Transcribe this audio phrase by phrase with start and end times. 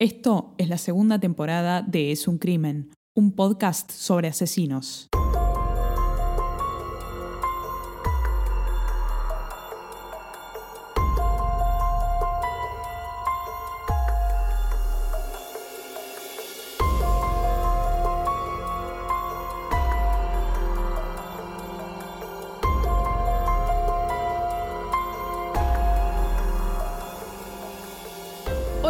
[0.00, 5.10] Esto es la segunda temporada de Es un crimen, un podcast sobre asesinos.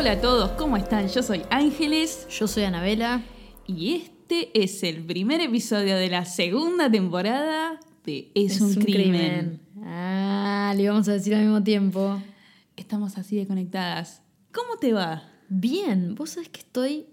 [0.01, 0.40] Hola a todos,
[0.71, 1.09] ¿cómo están?
[1.09, 3.25] Yo soy Ángeles Yo soy Anabela.
[3.67, 9.63] y este es el primer episodio de la segunda temporada de Es, un, crimen.
[9.83, 12.23] Ah, le íbamos a decir al mismo tiempo.
[12.77, 14.23] Estamos así de conectadas.
[14.53, 15.25] ¿Cómo te va?
[15.49, 17.07] Bien, vos sabés que estoy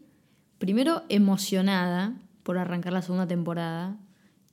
[0.60, 2.13] primero emocionada
[2.44, 3.98] por arrancar la segunda temporada,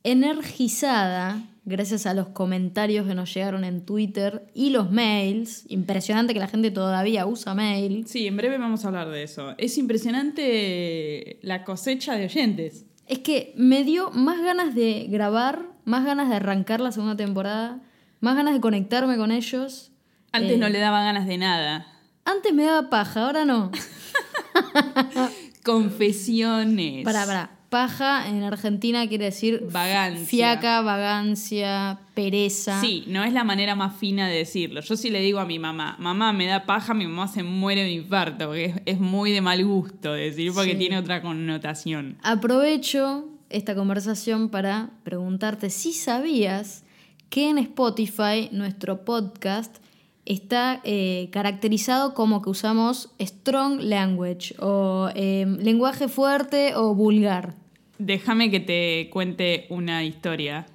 [0.03, 5.65] energizada gracias a los comentarios que nos llegaron en Twitter y los mails.
[5.69, 8.07] Impresionante que la gente todavía usa mail.
[8.07, 9.55] Sí, en breve vamos a hablar de eso.
[9.59, 12.87] Es impresionante la cosecha de oyentes.
[13.07, 17.83] Es que me dio más ganas de grabar, más ganas de arrancar la segunda temporada,
[18.21, 19.93] más ganas de conectarme con ellos.
[20.33, 21.87] Antes Eh, no le daba ganas de nada.
[22.25, 23.71] Antes me daba paja, ahora no.
[25.65, 27.05] Confesiones.
[27.05, 27.51] Para, para.
[27.75, 30.27] Paja en Argentina quiere decir Vagancia.
[30.29, 32.81] fiaca, vagancia, pereza.
[32.81, 34.81] Sí, no es la manera más fina de decirlo.
[34.81, 37.83] Yo sí le digo a mi mamá, mamá me da paja, mi mamá se muere
[37.83, 40.79] de infarto, porque es, es muy de mal gusto decir, porque Sí.
[40.79, 42.17] tiene otra connotación.
[42.23, 46.85] Aprovecho esta conversación para preguntarte si sabías
[47.29, 49.79] que en Spotify nuestro podcast
[50.27, 57.57] está eh, caracterizado como que usamos strong language o eh, lenguaje fuerte o vulgar.
[57.99, 60.67] Déjame que te cuente una historia.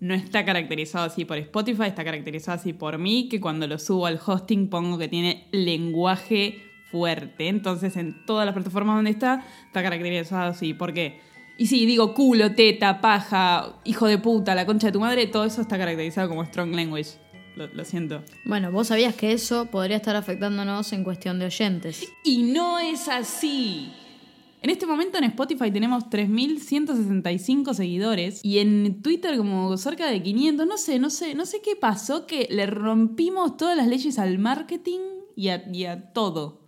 [0.00, 4.06] No está caracterizado así por Spotify, está caracterizado así por mí, que cuando lo subo
[4.06, 7.48] al hosting pongo que tiene lenguaje fuerte.
[7.48, 10.74] Entonces en todas las plataformas donde está, está caracterizado así.
[10.74, 11.20] ¿Por qué?
[11.56, 15.44] Y sí, digo culo, teta, paja, hijo de puta, la concha de tu madre, todo
[15.44, 17.18] eso está caracterizado como strong language.
[17.56, 18.22] Lo, lo siento.
[18.44, 22.08] Bueno, vos sabías que eso podría estar afectándonos en cuestión de oyentes.
[22.22, 23.92] Y no es así.
[24.60, 30.66] En este momento en Spotify tenemos 3.165 seguidores y en Twitter como cerca de 500.
[30.66, 34.38] No sé, no sé, no sé qué pasó que le rompimos todas las leyes al
[34.38, 35.00] marketing
[35.36, 36.60] y a, y a todo.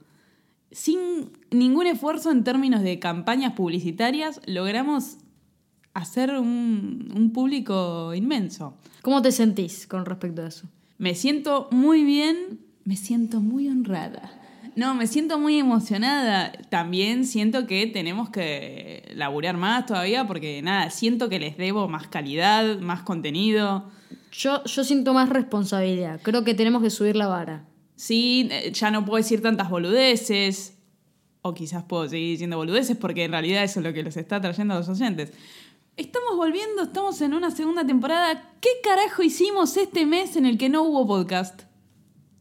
[0.70, 5.16] Sin ningún esfuerzo en términos de campañas publicitarias logramos
[5.92, 8.76] hacer un, un público inmenso.
[9.02, 10.68] ¿Cómo te sentís con respecto a eso?
[10.98, 14.39] Me siento muy bien, me siento muy honrada.
[14.76, 16.52] No, me siento muy emocionada.
[16.68, 22.08] También siento que tenemos que laburar más todavía porque nada, siento que les debo más
[22.08, 23.90] calidad, más contenido.
[24.32, 26.20] Yo, yo siento más responsabilidad.
[26.22, 27.64] Creo que tenemos que subir la vara.
[27.96, 30.76] Sí, eh, ya no puedo decir tantas boludeces.
[31.42, 34.40] O quizás puedo seguir diciendo boludeces porque en realidad eso es lo que les está
[34.40, 35.32] trayendo a los oyentes.
[35.96, 38.54] Estamos volviendo, estamos en una segunda temporada.
[38.60, 41.62] ¿Qué carajo hicimos este mes en el que no hubo podcast?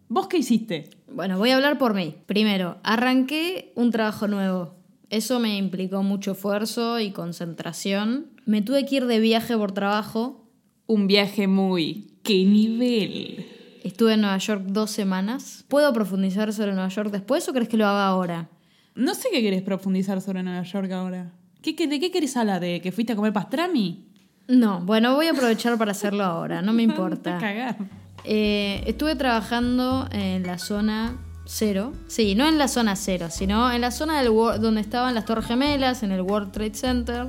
[0.09, 0.90] ¿Vos qué hiciste?
[1.12, 2.16] Bueno, voy a hablar por mí.
[2.25, 4.75] Primero, arranqué un trabajo nuevo.
[5.09, 8.28] Eso me implicó mucho esfuerzo y concentración.
[8.46, 10.46] Me tuve que ir de viaje por trabajo.
[10.88, 12.08] Un viaje muy...
[12.24, 13.46] ¿Qué nivel?
[13.84, 15.64] Estuve en Nueva York dos semanas.
[15.68, 18.50] ¿Puedo profundizar sobre Nueva York después o crees que lo haga ahora?
[18.96, 21.31] No sé qué querés profundizar sobre Nueva York ahora.
[21.62, 22.59] ¿Qué, qué- ¿De qué querés hablar?
[22.62, 24.06] ¿De que fuiste a comer pastrami?
[24.48, 27.38] No, bueno, voy a aprovechar para hacerlo ahora, no me importa.
[27.38, 27.78] cagar.
[28.24, 31.16] Eh, estuve trabajando en la zona
[31.46, 31.94] cero.
[32.07, 34.31] Sí, no en la zona cero, sino en la zona del
[34.62, 37.28] donde estaban las Torres Gemelas, en el World Trade Center.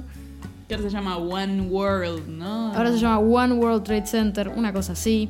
[0.68, 2.72] Que ahora se llama One World, ¿no?
[2.74, 5.28] Ahora se llama One World Trade Center, una cosa así.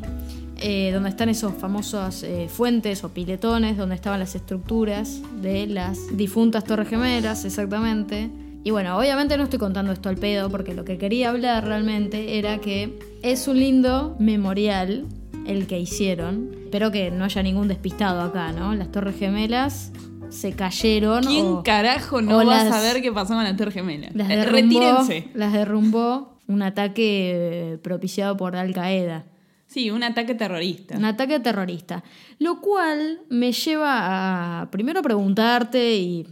[0.63, 6.17] eh, donde están esos famosos eh, fuentes o piletones, donde estaban las estructuras de las
[6.17, 8.31] difuntas Torres Gemelas, exactamente.
[8.63, 12.39] Y bueno, obviamente no estoy contando esto al pedo, porque lo que quería hablar realmente
[12.39, 15.07] era que es un lindo memorial
[15.47, 16.51] el que hicieron.
[16.65, 18.75] Espero que no haya ningún despistado acá, ¿no?
[18.75, 19.93] Las Torres Gemelas
[20.29, 21.25] se cayeron.
[21.25, 24.09] ¿Quién o- carajo no va a las- saber qué pasó con la Torre Gemela?
[24.15, 25.29] las Eh, derrumbó, Retírense.
[25.35, 29.25] las derrumbó un ataque eh, propiciado por Al Qaeda.
[29.67, 30.97] Sí, un ataque terrorista.
[30.97, 32.03] Un ataque terrorista.
[32.41, 36.27] Lo cual me lleva a primero preguntarte y,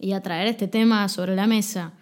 [0.00, 1.92] y a traer este tema sobre la mesa.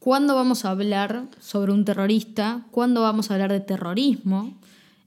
[0.00, 2.62] ¿Cuándo vamos a hablar sobre un terrorista?
[2.72, 4.58] ¿Cuándo vamos a hablar de terrorismo?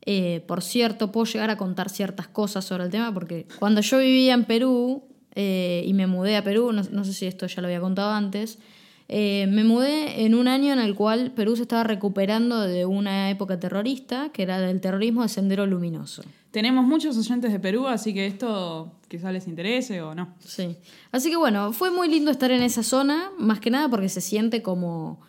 [0.06, 3.98] Eh, por cierto, puedo llegar a contar ciertas cosas sobre el tema porque cuando yo
[3.98, 5.04] vivía en Perú
[5.34, 8.12] eh, y me mudé a Perú, no, no sé si esto ya lo había contado
[8.12, 8.60] antes,
[9.08, 13.30] Eh, me mudé en un año en el cual Perú se estaba recuperando de una
[13.30, 16.24] época terrorista, que era del terrorismo de Sendero Luminoso.
[16.50, 20.34] Tenemos muchos oyentes de Perú, así que esto quizás les interese o no.
[20.40, 20.78] Sí.
[21.12, 24.22] Así que bueno, fue muy lindo estar en esa zona, más que nada porque se
[24.22, 25.20] siente como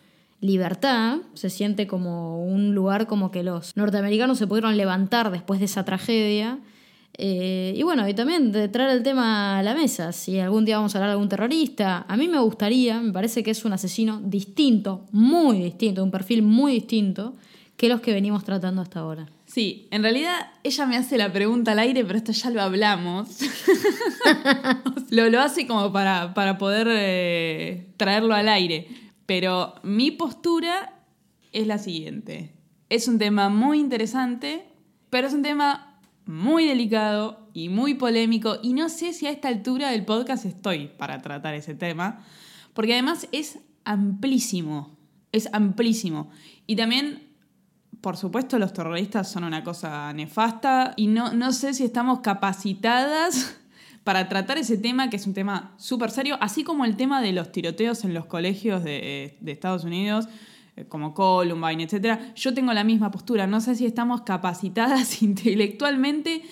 [0.41, 5.67] libertad, se siente como un lugar como que los norteamericanos se pudieron levantar después de
[5.67, 6.59] esa tragedia
[7.19, 10.77] eh, y bueno, y también de traer el tema a la mesa, si algún día
[10.77, 13.73] vamos a hablar de algún terrorista, a mí me gustaría, me parece que es un
[13.73, 17.35] asesino distinto, muy distinto, un perfil muy distinto
[17.79, 19.27] que los que venimos tratando hasta ahora.
[19.47, 23.29] Sí, en realidad ella me hace la pregunta al aire, pero esto ya lo hablamos.
[25.11, 28.89] lo, lo hace como para, para poder eh, traerlo al aire.
[29.27, 30.95] Pero mi postura
[31.53, 32.55] es la siguiente.
[32.89, 34.69] Es un tema muy interesante,
[35.11, 39.49] pero es un tema muy delicado y muy polémico y no sé si a esta
[39.49, 42.25] altura del podcast estoy para tratar ese tema,
[42.75, 44.99] porque además es amplísimo,
[45.33, 46.31] es amplísimo.
[46.67, 47.29] Y también,
[48.01, 53.59] por supuesto, los terroristas son una cosa nefasta y no, no sé si estamos capacitadas
[54.07, 57.33] para tratar ese tema, que es un tema súper serio, así como el tema de
[57.33, 60.29] los tiroteos en los colegios de, Estados Unidos
[60.77, 62.21] eh, como Columbine, etc.
[62.37, 66.43] Yo tengo la misma postura, no sé si estamos capacitadas intelectualmente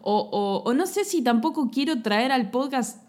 [0.00, 3.03] o, no sé si tampoco quiero traer al podcast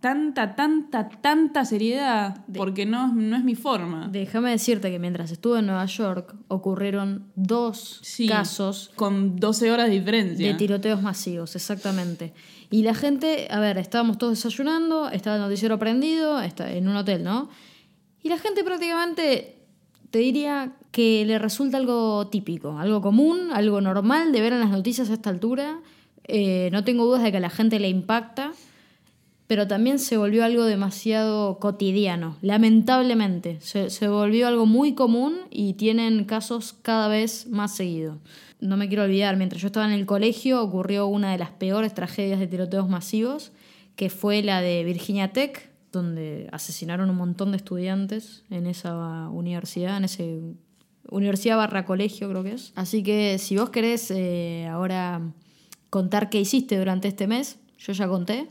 [0.00, 4.08] tanta, tanta, tanta seriedad, porque no, no es mi forma.
[4.08, 8.90] Déjame decirte que mientras estuve en Nueva York ocurrieron dos casos.
[8.94, 10.46] Con 12 horas de diferencia.
[10.46, 12.32] De tiroteos masivos, exactamente.
[12.70, 16.96] Y la gente, a ver, estábamos todos desayunando, estaba el noticiero prendido, está en un
[16.96, 17.48] hotel, ¿no?
[18.22, 19.58] Y la gente prácticamente
[20.10, 24.70] te diría que le resulta algo típico, algo común, algo normal de ver en las
[24.70, 25.80] noticias a esta altura.
[26.24, 28.52] Eh, no tengo dudas de que a la gente le impacta,
[29.48, 33.58] pero también se volvió algo demasiado cotidiano, lamentablemente.
[33.60, 38.18] Se, se volvió algo muy común y tienen casos cada vez más seguidos.
[38.60, 41.94] No me quiero olvidar, mientras yo estaba en el colegio ocurrió una de las peores
[41.94, 43.50] tragedias de tiroteos masivos,
[43.96, 49.96] que fue la de Virginia Tech, donde asesinaron un montón de estudiantes en esa universidad,
[49.96, 50.40] en ese
[51.10, 52.72] universidad barra colegio creo que es.
[52.74, 55.32] Así que si vos querés eh, ahora
[55.88, 58.48] contar qué hiciste durante este mes, yo ya conté.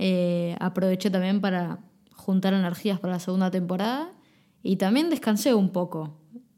[0.00, 1.80] Eh, aproveché también para
[2.12, 4.10] juntar energías para la segunda temporada
[4.62, 6.16] y también descansé un poco.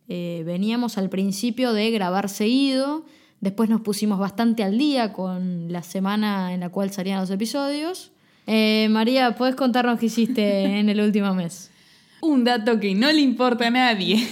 [0.08, 3.04] Eh, veníamos al principio de grabar seguido,
[3.40, 8.12] después nos pusimos bastante al día con la semana en la cual salían los episodios
[8.52, 11.70] eh, María, ¿puedes contarnos qué hiciste en el último mes?
[12.20, 14.26] Un dato que no le importa a nadie.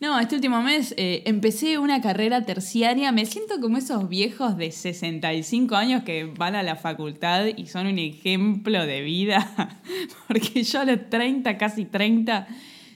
[0.00, 3.12] No, este último mes eh, empecé una carrera terciaria.
[3.12, 7.86] Me siento como esos viejos de 65 años que van a la facultad y son
[7.86, 9.78] un ejemplo de vida.
[10.26, 12.48] Porque yo a los 30, casi 30,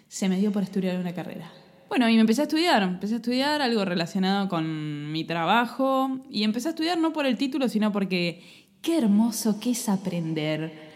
[0.09, 1.53] se me dio por estudiar una carrera.
[1.91, 2.83] Bueno, y me empecé a estudiar.
[2.83, 6.21] Empecé a estudiar algo relacionado con mi trabajo.
[6.31, 8.43] Y empecé a estudiar no por el título, sino porque
[8.81, 10.95] qué hermoso que es aprender.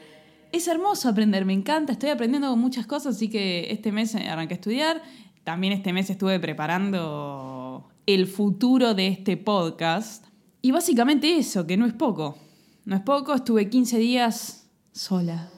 [0.53, 4.57] Es hermoso aprender, me encanta, estoy aprendiendo muchas cosas, así que este mes arranqué a
[4.57, 5.03] estudiar.
[5.49, 10.27] También este mes estuve preparando el futuro de este podcast.
[10.61, 12.37] Y básicamente eso, que no es poco.
[12.85, 15.49] No es poco, estuve 15 días sola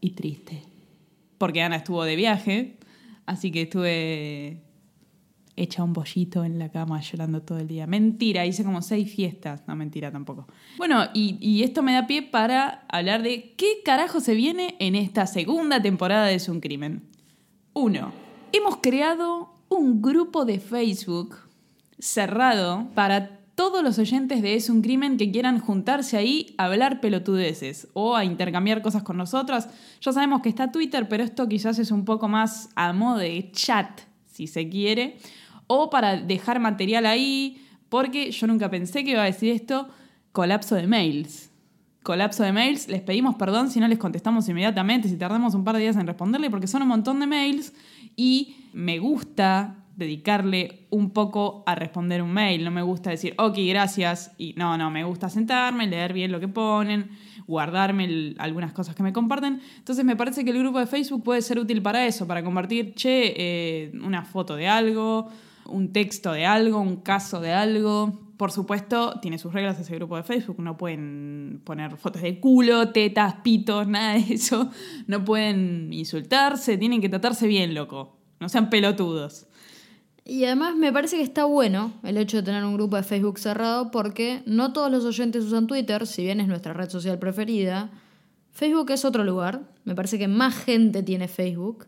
[0.00, 0.62] y triste.
[1.36, 2.78] Porque Ana estuvo de viaje,
[3.26, 4.62] así que estuve
[5.56, 7.88] hecha un bollito en la cama llorando todo el día.
[7.88, 9.66] Mentira, hice como seis fiestas.
[9.66, 10.46] No, mentira tampoco.
[10.78, 15.26] Bueno, y, esto me da pie para hablar de qué carajo se viene en esta
[15.26, 17.02] segunda temporada de Es un crimen.
[17.72, 18.12] Uno,
[18.52, 21.36] hemos creado un grupo de Facebook
[21.98, 27.00] cerrado para todos los oyentes de Es un crimen que quieran juntarse ahí a hablar
[27.00, 29.68] pelotudeces o a intercambiar cosas con nosotras.
[30.00, 33.50] Ya sabemos que está Twitter, pero esto quizás es un poco más a modo de
[33.52, 35.18] chat, si se quiere
[35.66, 39.88] o para dejar material ahí, porque yo nunca pensé que iba a decir esto,
[40.32, 41.50] colapso de mails.
[42.02, 45.76] Colapso de mails, les pedimos perdón si no les contestamos inmediatamente, si tardamos un par
[45.76, 47.72] de días en responderle, porque son un montón de mails
[48.16, 52.64] y me gusta dedicarle un poco a responder un mail.
[52.64, 54.32] No me gusta decir, ok, gracias.
[54.38, 57.10] Y no, no, me gusta sentarme, leer bien lo que ponen,
[57.46, 59.60] guardarme algunas cosas que me comparten.
[59.78, 62.94] Entonces me parece que el grupo de Facebook puede ser útil para eso, para compartir,
[62.94, 65.30] che, eh, una foto de algo
[65.66, 68.20] un texto de algo, un caso de algo.
[68.42, 70.58] Por supuesto, tiene sus reglas ese grupo de Facebook.
[70.58, 74.68] No pueden poner fotos de culo, tetas, pitos, nada de eso.
[75.06, 78.16] No pueden insultarse, tienen que tratarse bien, loco.
[78.40, 79.46] No sean pelotudos.
[80.24, 83.38] Y además me parece que está bueno el hecho de tener un grupo de Facebook
[83.38, 87.92] cerrado porque no todos los oyentes usan Twitter, si bien es nuestra red social preferida,
[88.50, 91.86] Facebook es otro lugar, me parece que más gente tiene Facebook.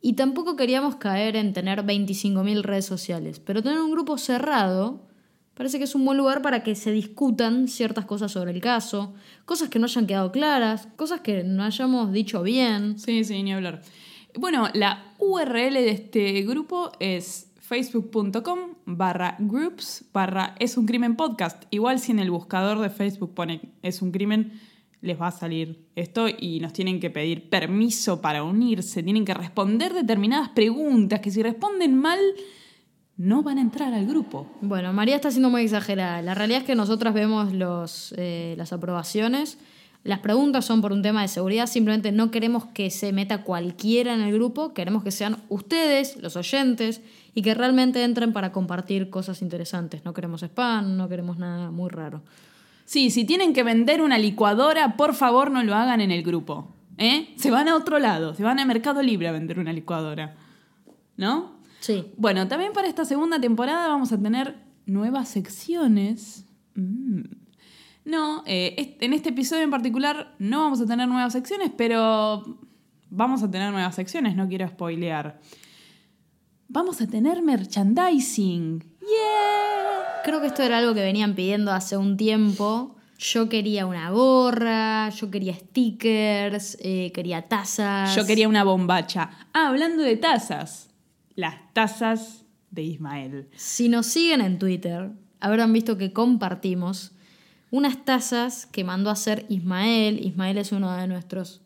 [0.00, 5.11] Y tampoco queríamos caer en tener 25.000 redes sociales, pero tener un grupo cerrado
[5.54, 9.14] parece que es un buen lugar para que se discutan ciertas cosas sobre el caso,
[9.44, 12.98] cosas que no hayan quedado claras, cosas que no hayamos dicho bien.
[12.98, 13.82] Sí, sí, ni hablar.
[14.34, 21.64] Bueno, la URL de este grupo es facebook.com barra groups barra es un crimen podcast.
[21.70, 24.60] Igual si en el buscador de Facebook pone es un crimen,
[25.00, 29.34] les va a salir esto y nos tienen que pedir permiso para unirse, tienen que
[29.34, 32.18] responder determinadas preguntas, que si responden mal
[33.16, 34.46] no van a entrar al grupo.
[34.60, 36.22] Bueno, María está siendo muy exagerada.
[36.22, 39.58] La realidad es que nosotras vemos los, eh, las aprobaciones.
[40.04, 44.14] Las preguntas son por un tema de seguridad, simplemente no queremos que se meta cualquiera
[44.14, 47.02] en el grupo, queremos que sean ustedes, los oyentes,
[47.34, 50.04] y que realmente entren para compartir cosas interesantes.
[50.04, 52.22] No queremos spam, no queremos nada muy raro.
[52.84, 56.74] Sí, si tienen que vender una licuadora, por favor no lo hagan en el grupo.
[56.98, 57.32] ¿eh?
[57.36, 60.34] Se van a otro lado, se van a Mercado Libre a vender una licuadora.
[61.16, 61.51] ¿No?
[61.82, 62.12] Sí.
[62.16, 66.46] Bueno, también para esta segunda temporada vamos a tener nuevas secciones.
[66.76, 67.22] Mm.
[68.04, 72.58] No, eh, en este episodio en particular no vamos a tener nuevas secciones, pero
[73.10, 75.40] vamos a tener nuevas secciones, no quiero spoilear.
[76.68, 78.84] Vamos a tener merchandising.
[79.00, 80.22] ¡Yeah!
[80.24, 82.94] Creo que esto era algo que venían pidiendo hace un tiempo.
[83.18, 88.14] Yo quería una gorra, yo quería stickers, eh, quería tazas.
[88.14, 89.30] Yo quería una bombacha.
[89.52, 90.91] Ah, hablando de tazas.
[91.34, 93.48] Las tazas de Ismael.
[93.56, 95.10] Si nos siguen en Twitter,
[95.40, 97.12] habrán visto que compartimos
[97.70, 100.24] unas tazas que mandó a hacer Ismael.
[100.24, 101.60] Ismael es uno de nuestros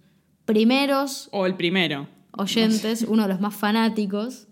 [0.45, 2.07] primeros O el primero.
[2.33, 4.47] oyentes, uno de los más fanáticos.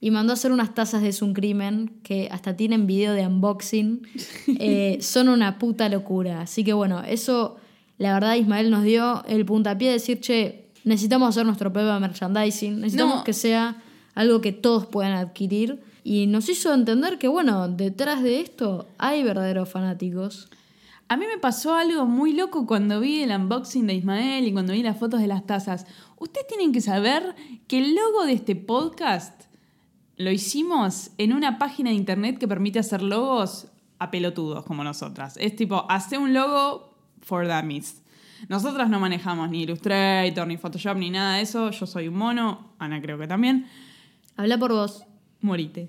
[0.00, 3.26] Y mandó a hacer unas tazas de Es un crimen que hasta tienen video de
[3.26, 4.02] unboxing.
[4.58, 6.40] Eh, son una puta locura.
[6.42, 7.56] Así que bueno, eso
[7.98, 12.80] la verdad Ismael nos dio el puntapié de decir, che, necesitamos hacer nuestro propio merchandising.
[12.80, 13.24] Necesitamos No.
[13.24, 13.82] que sea
[14.16, 15.84] algo que todos puedan adquirir.
[16.02, 20.48] Y nos hizo entender que bueno, detrás de esto hay verdaderos fanáticos.
[21.08, 24.72] A mí me pasó algo muy loco cuando vi el unboxing de Ismael y cuando
[24.72, 25.86] vi las fotos de las tazas.
[26.18, 27.36] Ustedes tienen que saber
[27.68, 29.42] que el logo de este podcast
[30.16, 33.68] lo hicimos en una página de internet que permite hacer logos
[33.98, 35.36] a pelotudos como nosotras.
[35.36, 38.02] Es tipo, hace un logo for dummies.
[38.48, 41.70] Nosotras no manejamos ni Illustrator, ni Photoshop, ni nada de eso.
[41.70, 43.66] Yo soy un mono, Ana creo que también.
[44.36, 45.04] Habla por vos.
[45.40, 45.88] Morite.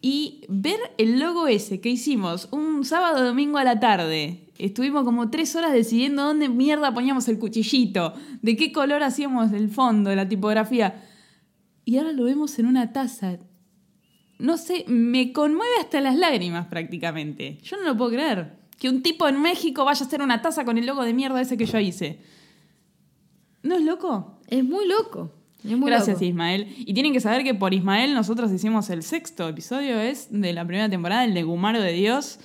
[0.00, 4.52] Y ver el logo ese que hicimos un sábado domingo a la tarde.
[4.58, 9.68] Estuvimos como tres horas decidiendo dónde mierda poníamos el cuchillito, de qué color hacíamos el
[9.68, 11.02] fondo, la tipografía.
[11.84, 13.38] Y ahora lo vemos en una taza.
[14.38, 17.58] No sé, me conmueve hasta las lágrimas prácticamente.
[17.62, 18.58] Yo no lo puedo creer.
[18.78, 21.40] Que un tipo en México vaya a hacer una taza con el logo de mierda
[21.40, 22.20] ese que yo hice.
[23.62, 24.40] ¿No es loco?
[24.48, 25.32] Es muy loco.
[25.64, 26.24] Gracias, loco.
[26.24, 26.74] Ismael.
[26.78, 30.66] Y tienen que saber que por Ismael nosotros hicimos el sexto episodio, es de la
[30.66, 32.38] primera temporada, el de Gumaro de Dios,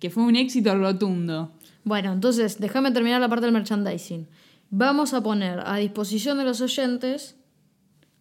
[0.00, 1.52] que fue un éxito rotundo.
[1.84, 4.26] Bueno, entonces déjame terminar la parte del merchandising.
[4.70, 7.36] Vamos a poner a disposición de los oyentes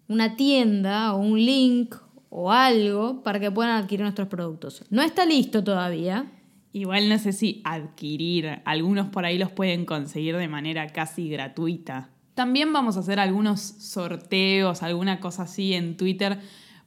[0.07, 1.95] una tienda o un link
[2.29, 4.83] o algo para que puedan adquirir nuestros productos.
[4.89, 6.31] No está listo todavía.
[6.73, 12.12] Igual no sé si adquirir, algunos por ahí los pueden conseguir de manera casi gratuita.
[12.35, 16.39] También vamos a hacer algunos sorteos, alguna cosa así en Twitter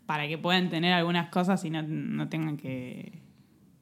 [0.06, 3.20] para que puedan tener algunas cosas y no, no tengan que,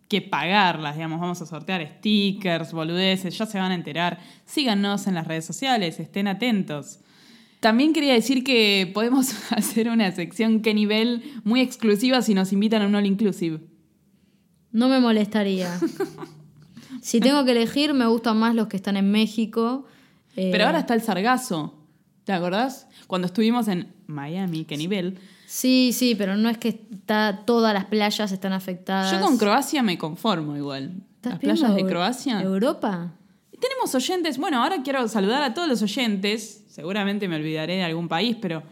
[0.09, 1.21] que pagarlas, digamos.
[1.21, 4.19] Vamos a sortear stickers, boludeces, ya se van a enterar.
[4.45, 7.01] Síganos en las redes sociales, estén atentos.
[7.61, 12.83] También quería decir que podemos hacer una sección que nivel muy exclusiva si nos invitan
[12.83, 13.61] a un All Inclusive.
[14.71, 15.79] No me molestaría.
[17.01, 19.87] si tengo que elegir, me gustan más los que están en México.
[20.37, 21.75] Eh, Pero ahora está el sargazo.
[22.25, 22.89] ¿Te acordás?
[23.07, 25.19] Cuando estuvimos en Miami, qué nivel.
[25.47, 29.13] Sí, sí, pero no es que está, todas las playas están afectadas.
[29.13, 30.95] Yo con Croacia me conformo igual.
[31.17, 32.41] ¿Estás Las playas de Croacia.
[32.41, 33.13] ¿Europa?
[33.61, 34.39] Tenemos oyentes.
[34.39, 36.65] Bueno, ahora quiero saludar a todos los oyentes.
[36.69, 38.63] Seguramente me olvidaré de algún país, pero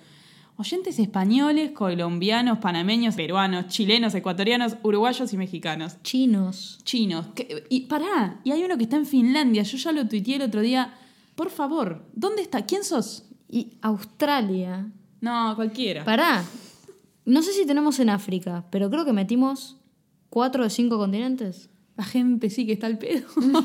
[0.57, 5.97] oyentes españoles, colombianos, panameños, peruanos, chilenos, ecuatorianos, uruguayos y mexicanos.
[6.03, 6.79] Chinos.
[6.85, 7.27] Chinos.
[7.69, 9.63] Y pará, y hay uno que está en Finlandia.
[9.63, 10.95] Yo ya lo tuiteé el otro día.
[11.35, 12.67] Por favor, ¿dónde está?
[12.67, 13.25] ¿Quién sos?
[13.49, 14.91] Y Australia.
[15.21, 16.05] No, cualquiera.
[16.05, 16.45] Pará.
[17.25, 19.79] No sé si tenemos en África, pero creo que metimos
[20.29, 21.71] cuatro de cinco continentes.
[21.97, 23.29] La gente sí que está al pedo.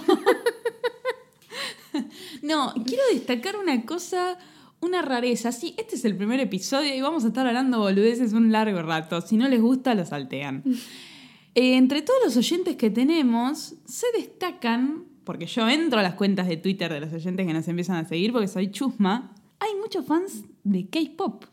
[2.41, 4.37] no, quiero destacar una cosa,
[4.79, 5.51] una rareza.
[5.51, 9.21] Sí, este es el primer episodio y vamos a estar hablando boludeces un largo rato.
[9.21, 10.63] Si no les gusta, lo saltean.
[11.59, 16.47] Eh, entre todos los oyentes que tenemos, se destacan porque yo entro a las cuentas
[16.47, 20.05] de Twitter de los oyentes que nos empiezan a seguir porque soy chusma, hay muchos
[20.05, 21.43] fans de K-pop.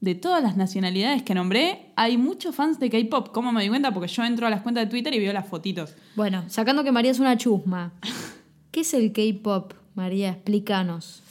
[0.00, 3.30] De todas las nacionalidades que nombré, hay muchos fans de K-pop.
[3.32, 3.92] ¿Cómo me di cuenta?
[3.92, 5.96] Porque yo entro a las cuentas de Twitter y veo las fotitos.
[6.14, 7.94] Bueno, sacando que María es una chusma.
[8.70, 9.72] ¿Qué es el K-pop?
[9.96, 11.24] María, explícanos.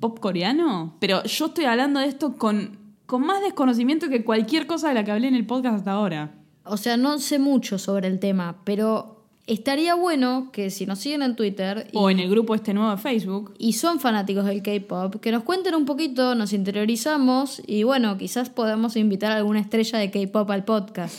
[0.00, 0.96] ¿Pop coreano?
[0.98, 5.04] Pero yo estoy hablando de esto con, con más desconocimiento que cualquier cosa de la
[5.04, 6.34] que hablé en el podcast hasta ahora.
[6.64, 11.22] O sea, no sé mucho sobre el tema, pero estaría bueno que si nos siguen
[11.22, 13.54] en Twitter y, O en el grupo este nuevo de Facebook.
[13.58, 18.50] y son fanáticos del K-pop, que nos cuenten un poquito, nos interiorizamos y bueno, quizás
[18.50, 21.14] podamos invitar a alguna estrella de K-pop al podcast.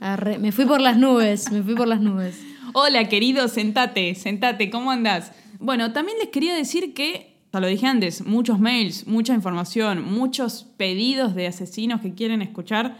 [0.00, 2.40] Arre, me fui por las nubes, me fui por las nubes.
[2.74, 5.32] Hola, querido, sentate, sentate, ¿cómo andás?
[5.58, 10.66] Bueno, también les quería decir que, ya lo dije antes, muchos mails, mucha información, muchos
[10.76, 12.98] pedidos de asesinos que quieren escuchar.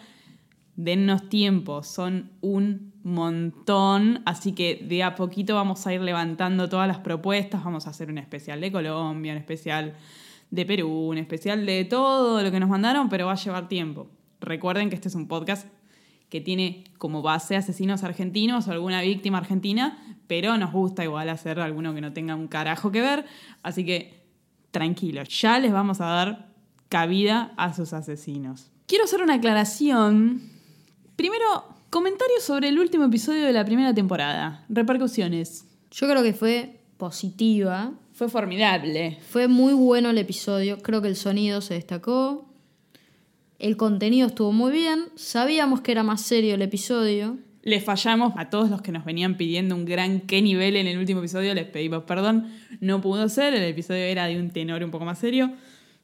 [0.74, 6.88] Dennos tiempo, son un montón, así que de a poquito vamos a ir levantando todas
[6.88, 9.94] las propuestas, vamos a hacer un especial de Colombia, un especial
[10.50, 14.08] de Perú, un especial de todo lo que nos mandaron, pero va a llevar tiempo.
[14.40, 15.66] Recuerden que este es un podcast
[16.28, 21.58] que tiene como base asesinos argentinos o alguna víctima argentina, pero nos gusta igual hacer
[21.60, 23.24] alguno que no tenga un carajo que ver,
[23.62, 24.24] así que
[24.70, 26.48] tranquilos, ya les vamos a dar
[26.88, 28.70] cabida a sus asesinos.
[28.86, 30.42] Quiero hacer una aclaración.
[31.16, 31.44] Primero,
[31.90, 35.66] comentarios sobre el último episodio de la primera temporada, repercusiones.
[35.90, 39.18] Yo creo que fue positiva, Fue formidable.
[39.22, 42.52] fue muy bueno el episodio, creo que el sonido se destacó,
[43.58, 48.50] el contenido estuvo muy bien, sabíamos que era más serio el episodio, Le fallamos a
[48.50, 51.66] todos los que nos venían pidiendo un gran qué nivel en el último episodio, les
[51.66, 55.52] pedimos perdón, no pudo ser, el episodio era de un tenor un poco más serio,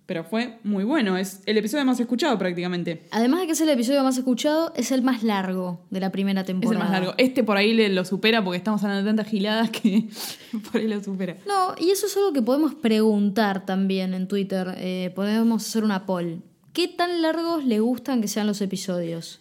[0.07, 3.03] pero fue muy bueno, es el episodio más escuchado prácticamente.
[3.11, 6.43] Además de que es el episodio más escuchado, es el más largo de la primera
[6.43, 6.85] Es el temporada.
[6.85, 7.15] más largo.
[7.17, 10.05] Este por ahí le- lo supera porque estamos hablando de tantas giladas que
[10.73, 11.37] por ahí lo supera.
[11.47, 14.75] No, y eso es algo que podemos preguntar también en Twitter.
[14.79, 16.43] eh, podemos hacer una poll.
[16.75, 19.41] ¿Qué tan largos le gustan que sean los episodios?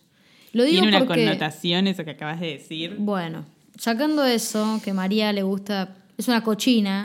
[0.53, 2.95] Lo digo Tiene una porque, connotación eso que acabas de decir.
[2.99, 3.43] bueno,
[3.75, 7.03] sacando eso, que María le gusta, es una cochina,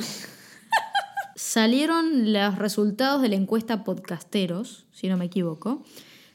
[1.38, 5.85] salieron los resultados de la encuesta podcasteros, si no me equivoco,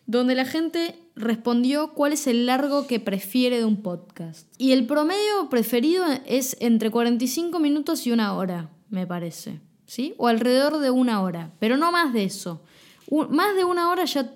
[0.06, 4.48] donde la gente respondió cuál es el largo que prefiere de un podcast.
[4.58, 9.60] Y el promedio preferido es entre 45 minutos y una hora, me parece.
[9.86, 10.16] ¿Sí?
[10.18, 12.64] O alrededor de una hora, pero no más de eso.
[13.30, 14.34] Más de una hora ya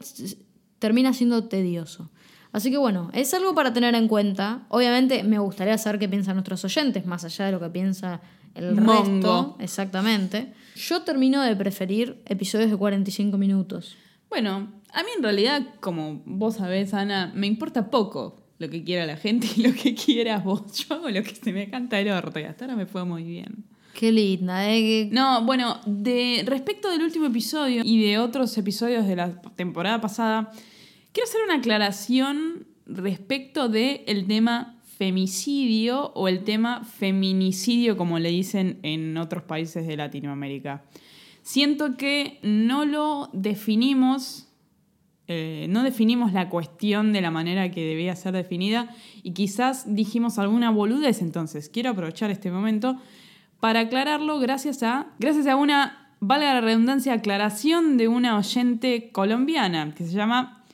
[0.79, 2.11] termina siendo tedioso.
[2.51, 4.65] Así que bueno, es algo para tener en cuenta.
[4.67, 8.21] Obviamente me gustaría saber qué piensan nuestros oyentes, más allá de lo que piensa
[8.57, 9.03] el Mongo.
[9.03, 9.57] resto.
[9.59, 10.53] Exactamente.
[10.75, 13.97] Yo termino de preferir episodios de 45 minutos.
[14.29, 19.05] Bueno, a mí en realidad, como vos sabés, Ana, me importa poco lo que quiera
[19.05, 20.63] la gente y lo que quieras vos.
[20.89, 23.23] Yo hago lo que se me canta el orto y hasta ahora me fue muy
[23.23, 23.65] bien.
[23.93, 25.09] Qué linda, ¿eh?
[25.11, 30.51] No, bueno, de respecto del último episodio y de otros episodios de la temporada pasada,
[31.11, 38.29] quiero hacer una aclaración respecto del el tema femicidio o el tema feminicidio, como le
[38.29, 40.83] dicen en otros países de Latinoamérica.
[41.43, 44.47] Siento que no lo definimos,
[45.27, 48.89] eh, no definimos la cuestión de la manera que debía ser definida
[49.21, 52.97] y quizás dijimos alguna boludez, entonces quiero aprovechar este momento
[53.59, 59.93] para aclararlo gracias a, gracias a una, valga la redundancia, aclaración de una oyente colombiana
[59.93, 60.65] que se llama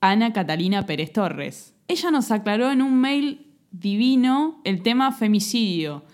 [0.00, 1.74] Ana Catalina Pérez Torres.
[1.88, 6.04] Ella nos aclaró en un mail divino el tema femicidio.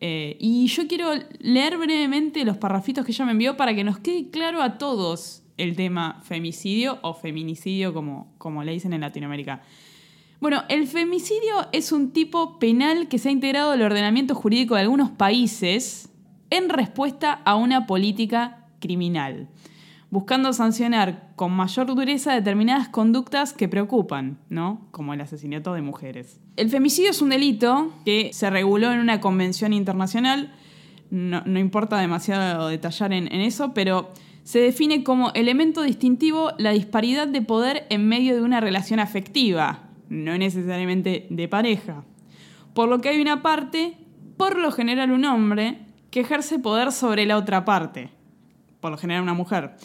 [0.00, 3.98] Eh, y yo quiero leer brevemente los parrafitos que ella me envió para que nos
[3.98, 9.62] quede claro a todos el tema femicidio o feminicidio, como, como le dicen en Latinoamérica.
[10.40, 14.80] Bueno, el femicidio es un tipo penal que se ha integrado al ordenamiento jurídico de
[14.80, 16.08] algunos países
[16.48, 19.50] en respuesta a una política criminal,
[20.10, 24.88] buscando sancionar con mayor dureza determinadas conductas que preocupan, ¿no?
[24.90, 26.40] Como el asesinato de mujeres.
[26.56, 30.52] El femicidio es un delito que se reguló en una convención internacional,
[31.10, 37.42] no, importa demasiado detallar en eso, pero se define como elemento distintivo la disparidad de
[37.42, 42.04] poder en medio de una relación afectiva, no necesariamente de pareja.
[42.74, 43.96] Por lo que hay una parte,
[44.36, 45.78] por lo general un hombre,
[46.10, 48.10] que ejerce poder sobre la otra parte,
[48.80, 49.76] por lo general una mujer.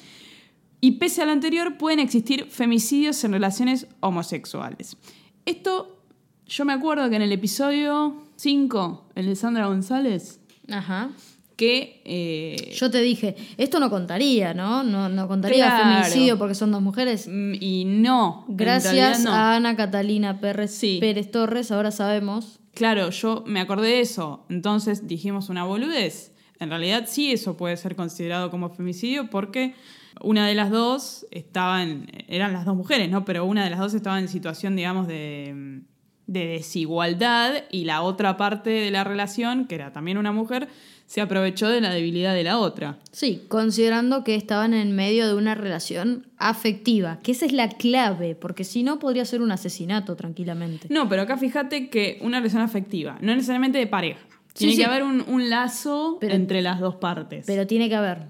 [0.85, 4.97] Y pese a lo anterior, pueden existir femicidios en relaciones homosexuales.
[5.45, 6.03] Esto,
[6.45, 11.09] yo me acuerdo que en el episodio 5, el de Sandra González, Ajá.
[11.55, 12.01] que...
[12.05, 14.83] eh, Yo te dije, esto no contaría, ¿no?
[14.83, 15.83] No, no contaría Claro.
[15.83, 17.27] feminicidio porque son dos mujeres.
[17.27, 18.45] mm, y no.
[18.49, 19.31] en Gracias realidad no.
[19.31, 20.97] a Ana Catalina Pérez, Sí.
[20.99, 24.45] Pérez Torres, ahora sabemos Claro, yo me acordé de eso.
[24.49, 26.33] Entonces dijimos una boludez.
[26.59, 29.73] En realidad sí eso puede ser considerado como femicidio porque
[30.21, 33.25] una de las dos estaba en, eran las dos mujeres, ¿no?
[33.25, 35.81] Pero una de las dos estaba en situación, digamos, de,
[36.27, 40.67] de desigualdad y la otra parte de la relación, que era también una mujer,
[41.07, 42.97] se aprovechó de la debilidad de la otra.
[43.11, 48.33] Sí, considerando que estaban en medio de una relación afectiva, que esa es la clave,
[48.33, 50.87] porque si no podría ser un asesinato tranquilamente.
[50.89, 54.19] No, pero acá fíjate que una relación afectiva, no necesariamente de pareja.
[54.53, 54.79] Tiene sí.
[54.79, 57.43] que haber un, un lazo Pero- entre las dos partes.
[57.45, 58.23] Pero tiene que haber,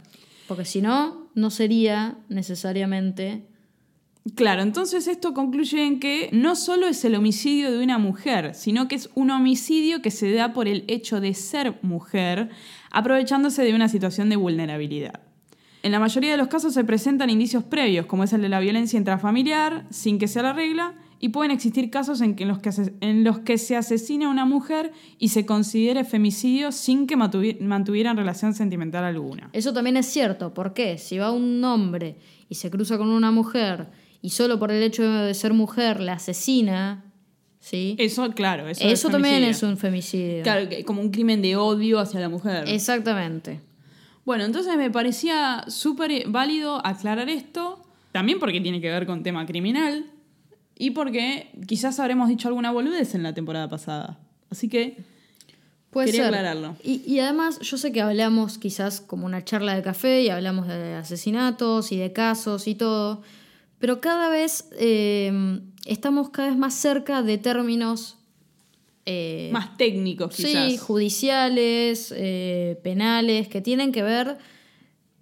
[0.48, 3.46] porque si no, no sería necesariamente...
[4.34, 8.88] Claro, entonces esto concluye en que no solo es el homicidio de una mujer, sino
[8.88, 12.50] que es un homicidio que se da por el hecho de ser mujer,
[12.90, 15.20] aprovechándose de una situación de vulnerabilidad.
[15.84, 18.60] En la mayoría de los casos se presentan indicios previos, como es el de la
[18.60, 22.60] violencia intrafamiliar, sin que sea la regla, y pueden existir casos en, que- en los,
[22.60, 22.70] que
[23.02, 27.60] en los que se asesina a una mujer y se considere femicidio sin que mantuvi-
[27.62, 29.50] mantuvieran relación sentimental alguna.
[29.54, 32.16] Eso también es cierto, porque si va un hombre
[32.50, 33.88] y se cruza con una mujer
[34.22, 37.06] y solo por el hecho de ser mujer la asesina,
[37.60, 37.96] ¿sí?
[37.98, 40.44] Eso, claro, eso, Eso, es también es un femicidio.
[40.44, 42.68] Claro, como un crimen de odio hacia la mujer.
[42.68, 43.62] Exactamente.
[44.26, 47.80] Bueno, entonces me parecía súper válido aclarar esto,
[48.12, 50.06] también porque tiene que ver con tema criminal
[50.78, 54.20] y porque quizás habremos dicho alguna boludez en la temporada pasada.
[54.50, 54.98] Así que
[55.96, 56.34] Puede Quería ser.
[56.36, 56.76] aclararlo.
[56.84, 60.68] Y, y además, yo sé que hablamos quizás como una charla de café y hablamos
[60.68, 63.22] de asesinatos y de casos y todo,
[63.80, 68.18] pero cada vez eh, estamos cada vez más cerca de términos
[69.06, 70.72] eh, más técnicos quizás.
[70.72, 74.38] sí, judiciales, eh, penales, que tienen que ver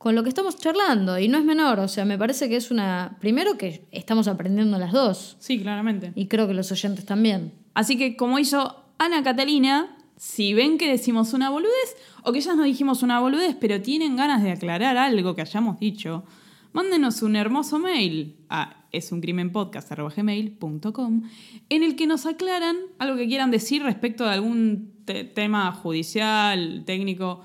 [0.03, 1.17] con lo que estamos charlando.
[1.17, 3.15] Y no es menor, o sea, me parece que es una...
[3.21, 6.11] Primero que estamos aprendiendo las dos, Sí, claramente.
[6.13, 7.53] y creo que los oyentes también.
[7.73, 12.53] Así que como hizo Ana Catalina, si ven que decimos una boludez o que ya
[12.53, 16.25] nos dijimos una boludez, pero tienen ganas de aclarar algo que hayamos dicho,
[16.73, 21.23] mándenos un hermoso mail a esuncrimenpodcast.gmail.com
[21.69, 26.83] en el que nos aclaran algo que quieran decir respecto de algún te- tema judicial,
[26.85, 27.41] técnico.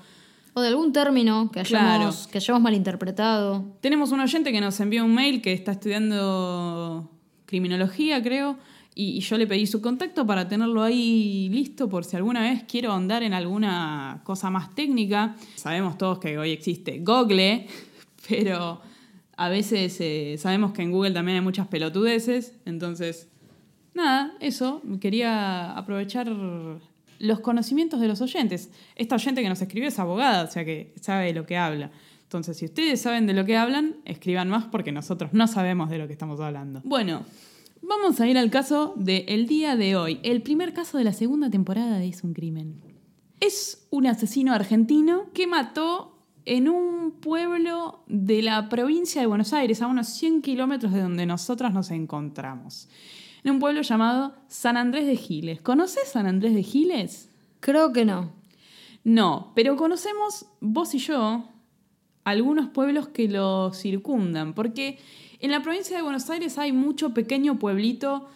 [0.59, 2.31] O de algún término que hayamos, Claro.
[2.31, 3.63] que hayamos malinterpretado.
[3.79, 7.09] Tenemos un oyente que nos envió un mail que está estudiando
[7.45, 8.57] criminología, creo,
[8.93, 12.63] y, y yo le pedí su contacto para tenerlo ahí listo por si alguna vez
[12.67, 15.35] quiero andar en alguna cosa más técnica.
[15.55, 17.67] Sabemos todos que hoy existe Google,
[18.27, 18.81] pero
[19.37, 23.29] a veces eh, sabemos que en Google también hay muchas pelotudeces, entonces,
[23.93, 26.27] nada, eso, quería aprovechar
[27.19, 28.71] los conocimientos de los oyentes.
[28.95, 31.91] Esta oyente que nos escribió es abogada, o sea que sabe de lo que habla.
[32.23, 35.97] Entonces, si ustedes saben de lo que hablan, escriban más porque nosotros no sabemos de
[35.97, 36.81] lo que estamos hablando.
[36.83, 37.23] Bueno,
[37.81, 40.19] vamos a ir al caso del día de hoy.
[40.23, 42.81] El primer caso de la segunda temporada de Es un crimen.
[43.39, 49.81] Es un asesino argentino que mató en un pueblo de la provincia de Buenos Aires,
[49.81, 52.89] a unos 100 kilómetros de donde nosotras nos encontramos.
[53.43, 55.61] En un pueblo llamado San Andrés de Giles.
[55.61, 57.29] ¿Conoces San Andrés de Giles?
[57.59, 58.33] Creo que no.
[59.03, 61.45] No, pero conocemos, vos y yo,
[62.25, 64.99] algunos pueblos que lo circundan, porque
[65.39, 68.27] en la provincia de Buenos Aires hay mucho pequeño pueblito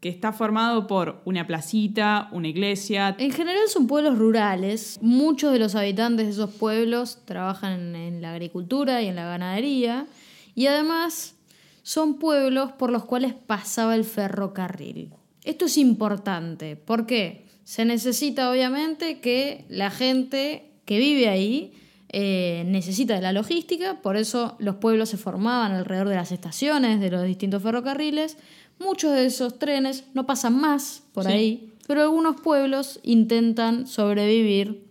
[0.00, 3.16] que está formado por una placita, una iglesia.
[3.18, 4.98] En general son pueblos rurales.
[5.02, 9.26] Muchos de los habitantes de esos pueblos trabajan en, en la agricultura y en la
[9.26, 10.06] ganadería.
[10.54, 11.34] Y además
[11.82, 15.10] son pueblos por los cuales pasaba el ferrocarril.
[15.44, 16.76] Esto es importante.
[16.76, 17.46] ¿Por qué?
[17.64, 21.72] Se necesita obviamente que la gente que vive ahí
[22.12, 27.00] eh, necesita de la logística, por eso los pueblos se formaban alrededor de las estaciones
[27.00, 28.36] de los distintos ferrocarriles.
[28.80, 31.30] Muchos de esos trenes no pasan más por Sí.
[31.32, 34.84] ahí, pero algunos pueblos intentan sobrevivir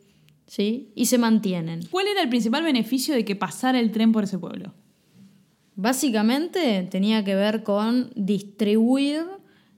[0.47, 0.91] ¿sí?
[0.95, 1.81] y se mantienen.
[1.91, 4.73] ¿Cuál era el principal beneficio de que pasara el tren por ese pueblo?
[5.81, 9.23] Básicamente tenía que ver con distribuir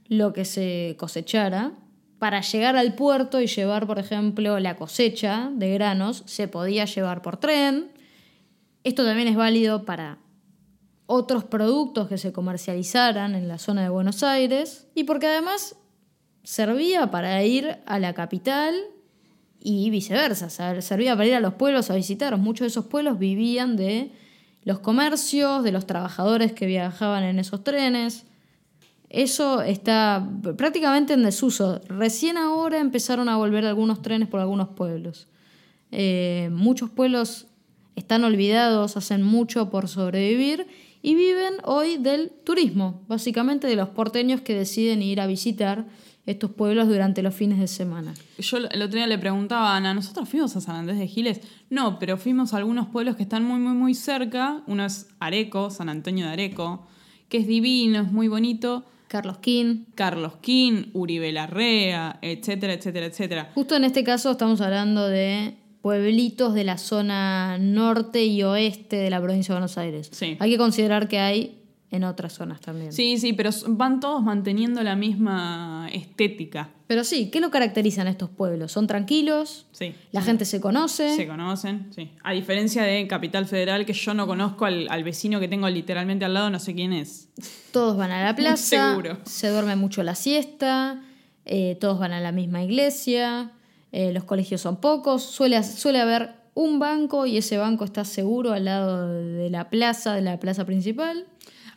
[0.07, 1.73] lo que se cosechara.
[2.17, 7.21] Para llegar al puerto y llevar, por ejemplo, la cosecha de granos, se podía llevar
[7.21, 7.91] por tren.
[8.83, 10.17] Esto también es válido para
[11.05, 15.75] otros productos que se comercializaran en la zona de Buenos Aires y porque además
[16.43, 18.73] servía para ir a la capital
[19.59, 22.35] y viceversa, ser- servía para ir a los pueblos a visitar.
[22.37, 24.11] Muchos de esos pueblos vivían de
[24.63, 28.25] los comercios, de los trabajadores que viajaban en esos trenes.
[29.09, 31.81] Eso está prácticamente en desuso.
[31.87, 35.27] Recién ahora empezaron a volver algunos trenes por algunos pueblos.
[35.91, 37.47] Eh, muchos pueblos
[37.95, 40.67] están olvidados, hacen mucho por sobrevivir
[41.01, 45.85] y viven hoy del turismo, básicamente de los porteños que deciden ir a visitar
[46.31, 48.13] estos pueblos durante los fines de semana.
[48.37, 51.41] Yo el otro día le preguntaba a Ana, ¿nosotros fuimos a San Andrés de Giles?
[51.69, 54.63] No, pero fuimos a algunos pueblos que están muy, muy, muy cerca.
[54.67, 56.87] Uno es Areco, San Antonio de Areco,
[57.29, 58.85] que es divino, es muy bonito.
[59.07, 59.83] Carlos King.
[59.95, 63.51] Carlos King, Uribe Larrea, etcétera, etcétera, etcétera.
[63.53, 69.09] Justo en este caso estamos hablando de pueblitos de la zona norte y oeste de
[69.09, 70.09] la provincia de Buenos Aires.
[70.11, 70.37] Sí.
[70.39, 71.60] Hay que considerar que hay
[71.91, 72.93] en otras zonas también.
[72.93, 76.69] Sí, sí, pero van todos manteniendo la misma estética.
[76.87, 78.71] Pero sí, ¿qué lo caracterizan estos pueblos?
[78.71, 79.65] ¿Son tranquilos?
[79.73, 79.93] Sí.
[80.11, 81.15] ¿La gente se conoce?
[81.15, 82.11] Se conocen, sí.
[82.23, 86.23] A diferencia de Capital Federal, que yo no conozco al, al vecino que tengo literalmente
[86.25, 87.29] al lado, no sé quién es.
[87.71, 88.89] Todos van a la plaza.
[88.91, 89.17] Seguro.
[89.25, 91.01] Se duerme mucho la siesta.
[91.45, 93.51] eh, todos van a la misma iglesia.
[93.91, 95.23] eh, los colegios son pocos.
[95.23, 100.13] Suele, suele haber un banco y ese banco está seguro al lado de la plaza,
[100.15, 101.25] de la plaza principal.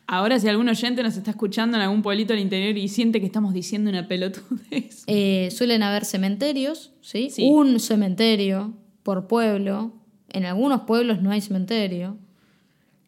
[0.07, 3.27] Ahora, si algún oyente nos está escuchando en algún pueblito del interior y siente que
[3.27, 5.05] estamos diciendo una pelotudez.
[5.07, 7.29] Eh, suelen haber cementerios, ¿sí?
[7.31, 7.47] Sí.
[7.51, 9.93] Un cementerio por pueblo.
[10.31, 12.17] En algunos pueblos no hay cementerio.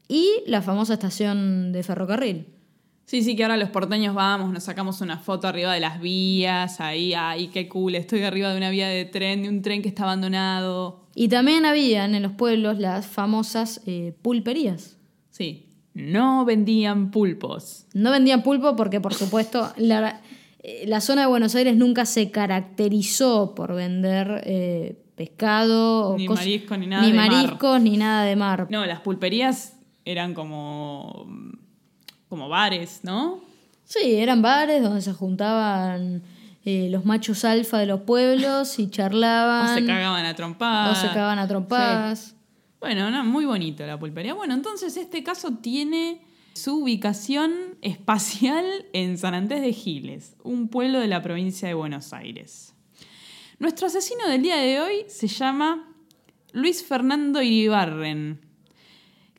[0.09, 2.47] Y la famosa estación de ferrocarril.
[3.07, 6.81] Sí, sí, que ahora los porteños vamos, nos sacamos una foto arriba de las vías,
[6.81, 9.89] ahí, ay, qué cool, estoy arriba de una vía de tren, de un tren que
[9.89, 11.07] está abandonado.
[11.15, 14.97] Y también habían en los pueblos las famosas eh, pulperías.
[15.31, 15.66] Sí,
[15.97, 17.87] no vendían pulpos.
[17.95, 20.21] No vendían pulpo porque, por supuesto, la,
[20.63, 26.29] eh, la zona de Buenos Aires nunca se caracterizó por vender eh, pescado o Ni
[26.29, 27.81] marisco, ni nada ni de mar.
[27.81, 28.67] ni nada de mar.
[28.71, 29.73] No, las pulperías
[30.05, 31.27] eran como,
[32.29, 33.41] como bares, ¿no?
[33.85, 36.23] Sí, eran bares donde se juntaban
[36.67, 39.75] eh, los machos alfa de los pueblos y O charlaban.
[39.75, 40.99] se cagaban a trompadas.
[40.99, 42.19] o se cagaban a trompadas.
[42.21, 42.36] Sí.
[42.81, 44.35] Bueno, no, muy bonito la pulpería.
[44.35, 46.21] Bueno, entonces este caso tiene
[46.53, 52.13] su ubicación espacial en San Andrés de Giles, un pueblo de la provincia de Buenos
[52.13, 52.75] Aires.
[53.59, 55.95] Nuestro asesino del día de hoy se llama
[56.53, 58.41] Luis Fernando Iribarren,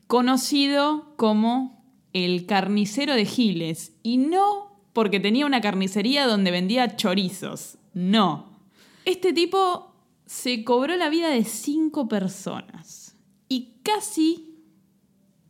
[0.08, 7.78] conocido como el carnicero de Giles, y no porque tenía una carnicería donde vendía chorizos,
[7.94, 8.58] no.
[9.04, 9.94] Este tipo
[10.26, 13.07] se cobró la vida de cinco personas
[13.48, 14.56] y casi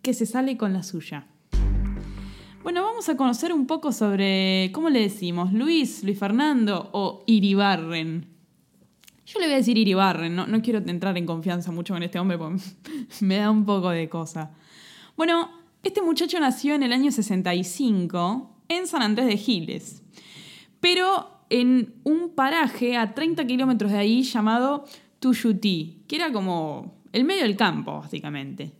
[0.03, 1.27] que se sale con la suya.
[2.63, 5.53] Bueno, vamos a conocer un poco sobre, ¿cómo le decimos?
[5.53, 8.27] Luis, Luis Fernando o Iribarren.
[9.25, 12.19] Yo le voy a decir Iribarren, no, no quiero entrar en confianza mucho con este
[12.19, 12.63] hombre porque
[13.21, 14.53] me da un poco de cosa.
[15.17, 15.51] Bueno,
[15.83, 20.03] este muchacho nació en el año 65 en San Andrés de Giles,
[20.81, 24.85] pero en un paraje a 30 kilómetros de ahí llamado
[25.21, 28.73] Tuyutí, que era como el medio del campo, básicamente.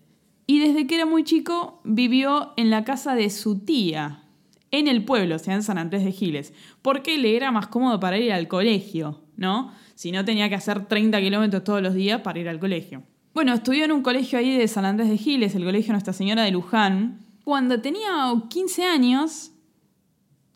[0.47, 4.25] Y desde que era muy chico vivió en la casa de su tía,
[4.71, 8.01] en el pueblo, o sea, en San Andrés de Giles, porque le era más cómodo
[8.01, 9.73] para ir al colegio, ¿no?
[9.95, 13.03] Si no tenía que hacer 30 kilómetros todos los días para ir al colegio.
[13.35, 16.43] Bueno, estudió en un colegio ahí de San Andrés de Giles, el colegio Nuestra Señora
[16.43, 17.21] de Luján.
[17.45, 19.53] Cuando tenía 15 años,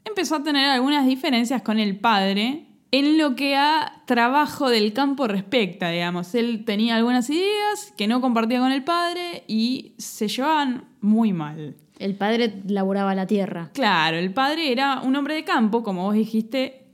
[0.04, 5.26] empezó a tener algunas diferencias con el padre en lo que a trabajo del campo
[5.26, 6.34] respecta, digamos.
[6.34, 11.74] Él tenía algunas ideas que no compartía con el padre y se llevaban muy mal.
[11.98, 13.70] El padre laburaba la tierra.
[13.72, 16.84] Claro, el padre era un hombre de campo, como vos dijiste,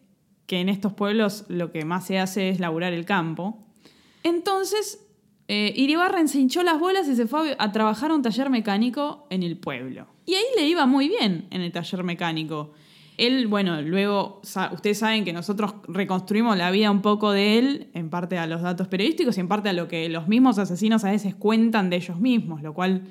[0.47, 3.59] que en estos pueblos lo que más se hace es laburar el campo.
[4.23, 5.05] Entonces,
[5.49, 8.51] eh, Iribarren se hinchó las bolas y se fue a, a trabajar a un taller
[8.51, 10.07] mecánico en el pueblo.
[10.27, 12.73] Y ahí le iba muy bien en el taller mecánico.
[13.19, 14.41] Él, bueno, luego,
[14.73, 18.63] ustedes saben que nosotros reconstruimos la vida un poco de él, en parte a los
[18.63, 21.97] datos periodísticos y en parte a lo que los mismos asesinos a veces cuentan de
[21.97, 23.03] ellos mismos, lo cual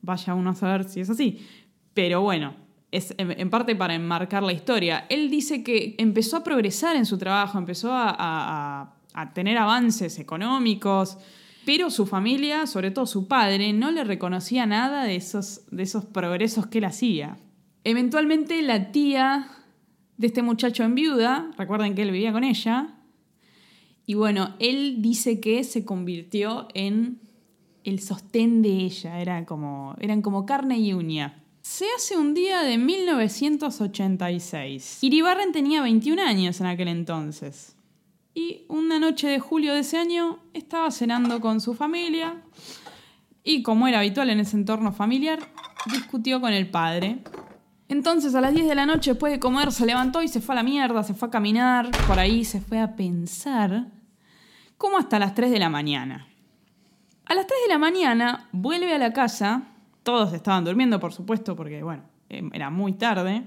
[0.00, 1.46] vaya uno a saber si es así.
[1.94, 2.54] Pero bueno,
[2.90, 5.04] es en, parte para enmarcar la historia.
[5.08, 11.18] Él dice que empezó a progresar en su trabajo, empezó a- a tener avances económicos,
[11.66, 16.06] pero su familia, sobre todo su padre, no le reconocía nada de esos, de esos
[16.06, 17.36] progresos que él hacía.
[17.84, 19.50] Eventualmente la tía
[20.16, 22.94] de este muchacho en viuda, recuerden que él vivía con ella,
[24.06, 27.20] y bueno, él dice que se convirtió en
[27.84, 31.42] el sostén de ella, era como, eran como carne y uña.
[31.62, 34.98] Se hace un día de 1986.
[35.02, 37.76] Iribarren tenía 21 años en aquel entonces.
[38.34, 42.42] Y una noche de julio de ese año estaba cenando con su familia
[43.44, 45.38] y como era habitual en ese entorno familiar,
[45.92, 47.18] discutió con el padre.
[47.92, 50.54] Entonces a las 10 de la noche después de comer se levantó y se fue
[50.54, 53.88] a la mierda, se fue a caminar, por ahí se fue a pensar,
[54.78, 56.26] como hasta las 3 de la mañana.
[57.26, 59.64] A las 3 de la mañana vuelve a la casa,
[60.04, 63.42] todos estaban durmiendo por supuesto porque bueno, eh, era muy tarde,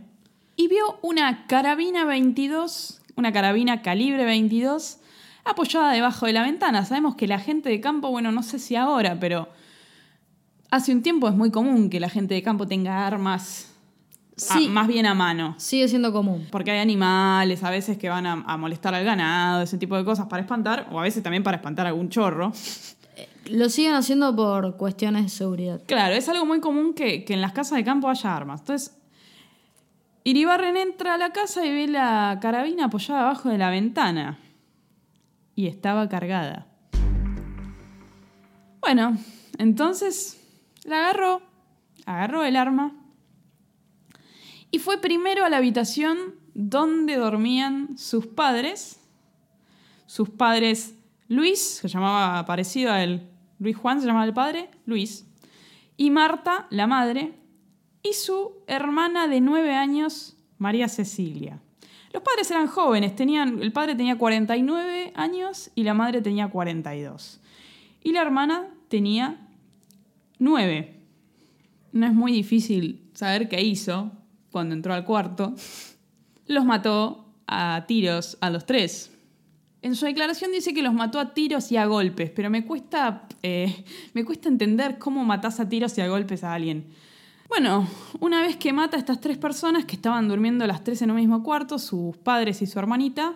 [0.56, 5.00] y vio una carabina 22 una carabina calibre 22
[5.44, 6.86] apoyada debajo de la ventana.
[6.86, 9.50] Sabemos que la gente de campo, bueno, no sé si ahora, pero
[10.70, 13.75] hace un tiempo es muy común que la gente de campo tenga armas
[14.38, 14.68] a- Sí.
[14.70, 15.56] más bien a mano.
[15.58, 16.48] Sigue siendo común.
[16.52, 20.04] Porque hay animales a veces que van a, a molestar al ganado, ese tipo de
[20.06, 22.52] cosas para espantar, o a veces también para espantar a algún chorro.
[23.50, 25.82] Lo siguen haciendo por cuestiones de seguridad.
[25.86, 28.62] Claro, es algo muy común que, que en las casas de campo haya armas.
[28.62, 28.98] Entonces,
[30.24, 34.40] Iribarren entra a la casa y ve la carabina apoyada abajo de la ventana.
[35.56, 36.66] Y estaba cargada.
[38.82, 39.18] Bueno,
[39.58, 40.38] entonces
[40.84, 41.42] la agarró,
[42.06, 42.92] agarró el arma
[44.76, 49.00] y fue primero a la habitación donde dormían sus padres.
[50.06, 50.96] Sus padres,
[51.30, 53.26] Luis, se llamaba parecido a él,
[53.58, 55.26] Luis Juan se llamaba el padre, Luis,
[55.96, 57.36] y Marta, la madre,
[58.04, 61.62] y su hermana de nueve años, María Cecilia.
[62.12, 67.40] Los padres eran jóvenes, tenían, el padre tenía 49 años y la madre tenía 42.
[68.04, 69.38] Y la hermana tenía
[70.38, 71.00] 9.
[71.94, 74.12] No es muy difícil saber qué hizo
[74.56, 75.54] cuando entró al cuarto.
[76.48, 79.12] Los mató a tiros a los tres.
[79.82, 83.28] En su declaración dice que los mató a tiros y a golpes, pero me cuesta,
[83.44, 86.86] eh, me cuesta entender cómo matás a tiros y a golpes a alguien.
[87.50, 87.86] Bueno,
[88.22, 91.18] una vez que mata a estas tres personas que estaban durmiendo las tres en un
[91.18, 93.34] mismo cuarto, sus padres y su hermanita,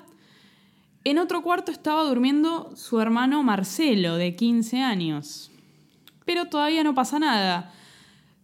[1.03, 5.51] en otro cuarto estaba durmiendo su hermano Marcelo, de 15 años.
[6.23, 7.73] Pero todavía no pasa nada.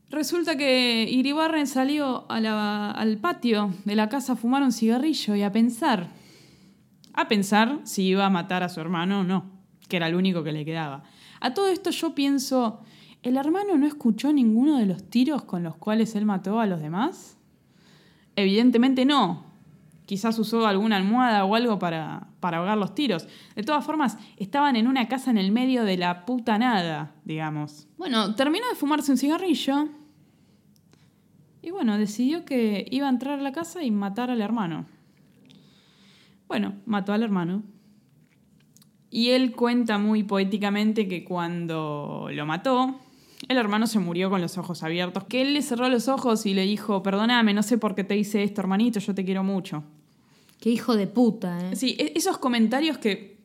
[0.09, 5.51] Resulta que Iribarren salió al patio de la casa a fumar un cigarrillo y a
[5.51, 6.09] pensar.
[7.13, 9.45] A pensar si iba a matar a su hermano o no,
[9.87, 11.03] que era el único que le quedaba.
[11.39, 12.81] A todo esto yo pienso,
[13.23, 16.81] ¿el hermano no escuchó ninguno de los tiros con los cuales él mató a los
[16.81, 17.37] demás?
[18.35, 19.54] Evidentemente no.
[20.05, 23.27] Quizás usó alguna almohada o algo para, para ahogar los tiros.
[23.55, 27.87] De todas formas, estaban en una casa en el medio de la puta nada, digamos.
[27.97, 29.89] Bueno, terminó de fumarse un cigarrillo.
[31.61, 34.85] Y bueno, decidió que iba a entrar a la casa y matar al hermano.
[36.47, 37.63] Bueno, mató al hermano.
[39.09, 42.99] Y él cuenta muy poéticamente que cuando lo mató,
[43.47, 45.23] el hermano se murió con los ojos abiertos.
[45.23, 48.17] Que él le cerró los ojos y le dijo, perdóname, no sé por qué te
[48.17, 49.83] hice esto, hermanito, yo te quiero mucho.
[50.59, 51.75] Qué hijo de puta, ¿eh?
[51.75, 53.35] Sí, e- esos comentarios que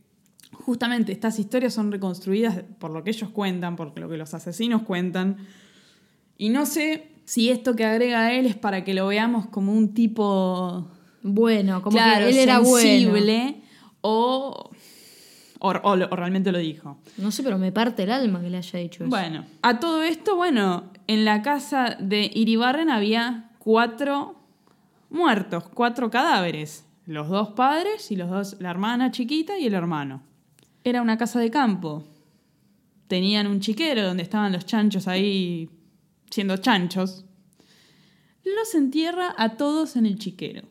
[0.53, 4.83] justamente estas historias son reconstruidas por lo que ellos cuentan, por lo que los asesinos
[4.83, 5.37] cuentan.
[6.39, 9.95] Y no sé si esto que agrega él es para que lo veamos como un
[9.95, 10.89] tipo
[11.23, 12.79] Bueno, como claro, que él era bueno.
[12.79, 13.63] sensible
[14.01, 14.71] o,
[15.61, 16.99] o, o lo- o realmente lo dijo.
[17.19, 19.11] No sé, pero me parte el alma que le haya dicho eso.
[19.11, 24.37] Bueno, a todo esto, bueno, en la casa de Iribarren había cuatro
[25.11, 26.85] muertos, cuatro cadáveres.
[27.11, 30.23] Los dos padres y los dos, la hermana chiquita y el hermano.
[30.85, 32.05] Era una casa de campo.
[33.09, 35.69] Tenían un chiquero donde estaban los chanchos ahí
[36.31, 37.25] siendo chanchos.
[38.45, 40.69] Los entierra a todos en el chiquero.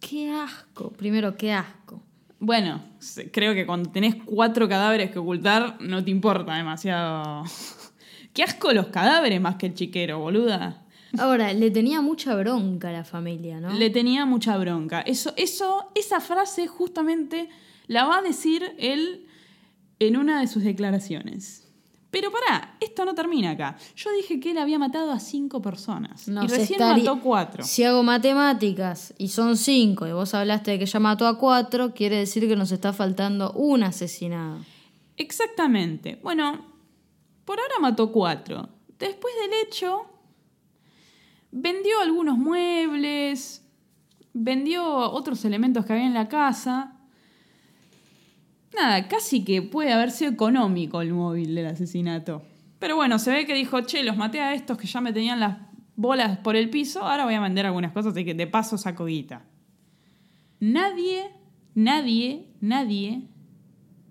[0.00, 0.90] Qué asco.
[0.92, 2.02] Primero, qué asco.
[2.38, 2.82] Bueno,
[3.30, 7.44] creo que cuando tenés cuatro cadáveres que ocultar, no te importa demasiado.
[8.32, 10.87] Qué asco los cadáveres más que el chiquero, boluda.
[11.16, 13.72] Ahora, le tenía mucha bronca a la familia, ¿no?
[13.72, 15.00] Le tenía mucha bronca.
[15.00, 17.48] Eso, eso, esa frase justamente
[17.86, 19.26] la va a decir él
[20.00, 21.64] en una de sus declaraciones.
[22.10, 23.76] Pero pará, esto no termina acá.
[23.94, 26.26] Yo dije que él había matado a cinco personas.
[26.28, 27.64] No, y recién estaría- mató cuatro.
[27.64, 31.92] Si hago matemáticas y son cinco y vos hablaste de que ya mató a cuatro,
[31.94, 34.58] quiere decir que nos está faltando un asesinado.
[35.18, 36.18] Exactamente.
[36.22, 36.64] Bueno,
[37.44, 38.68] por ahora mató cuatro.
[38.98, 40.06] Después del hecho,
[41.50, 43.66] vendió algunos muebles,
[44.32, 46.96] vendió otros elementos que había en la casa.
[48.74, 52.42] Nada, casi que puede haber sido económico el móvil del asesinato.
[52.78, 55.40] Pero bueno, se ve que dijo, che, los maté a estos que ya me tenían
[55.40, 55.58] las
[55.96, 59.06] bolas por el piso, ahora voy a vender algunas cosas, así que de paso saco
[59.06, 59.44] guita.
[60.60, 61.30] Nadie,
[61.74, 63.28] nadie, nadie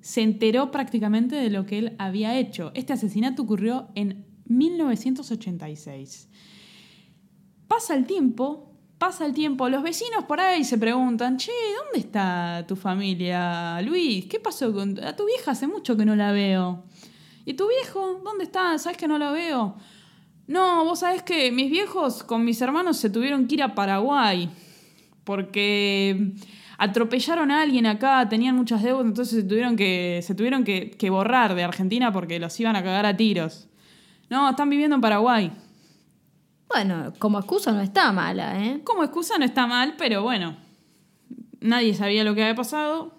[0.02, 2.72] se enteró prácticamente de lo que él había hecho.
[2.74, 6.30] Este asesinato ocurrió en 1986.
[7.68, 11.52] Pasa el tiempo, pasa el tiempo, los vecinos por ahí se preguntan, che,
[11.84, 14.26] ¿dónde está tu familia, Luis?
[14.26, 15.52] ¿Qué pasó con a tu vieja?
[15.52, 16.84] Hace mucho que no la veo.
[17.46, 18.22] ¿Y tu viejo?
[18.24, 18.78] ¿Dónde está?
[18.78, 19.76] ¿Sabes que no lo veo?
[20.48, 24.50] No, vos sabés que mis viejos con mis hermanos se tuvieron que ir a Paraguay
[25.26, 26.32] porque
[26.78, 31.10] atropellaron a alguien acá, tenían muchas deudas, entonces se tuvieron que, se tuvieron que, que
[31.10, 33.68] borrar de Argentina porque los iban a cagar a tiros.
[34.30, 35.52] No, están viviendo en Paraguay.
[36.68, 38.82] Bueno, como excusa no está mala, ¿eh?
[38.84, 40.58] Como excusa no está mal, pero bueno,
[41.60, 43.12] Nadie sabía lo que había pasado.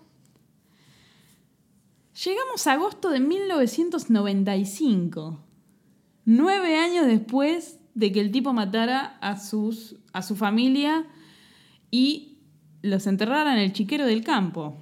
[2.24, 5.38] Llegamos a agosto de 1995.
[6.24, 11.06] Nueve años después de que el tipo matara a, sus, a su familia
[11.90, 12.36] y
[12.82, 14.76] los enterrara en el chiquero del campo.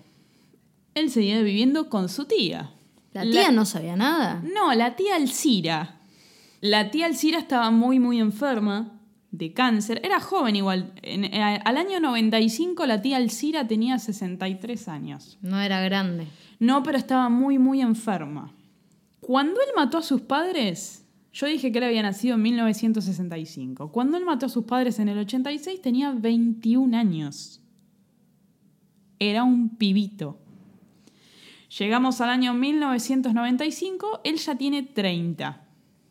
[0.94, 2.72] Él seguía viviendo con su tía.
[3.12, 4.42] La tía no sabía nada.
[4.42, 5.95] No, la tía Alcira.
[6.68, 9.00] La tía Alcira estaba muy, muy enferma
[9.30, 10.00] de cáncer.
[10.04, 10.92] Era joven igual.
[11.02, 15.38] En- eh, al año 95 la tía Alcira tenía 63 años.
[15.42, 16.26] No era grande.
[16.58, 18.52] No, pero estaba muy, muy enferma.
[19.20, 23.92] Cuando él mató a sus padres, yo dije que él había nacido en 1965.
[23.92, 27.60] Cuando él mató a sus padres en el 86 tenía 21 años.
[29.18, 30.38] Era un pibito.
[31.78, 35.65] Llegamos al año 1995, él ya tiene 30.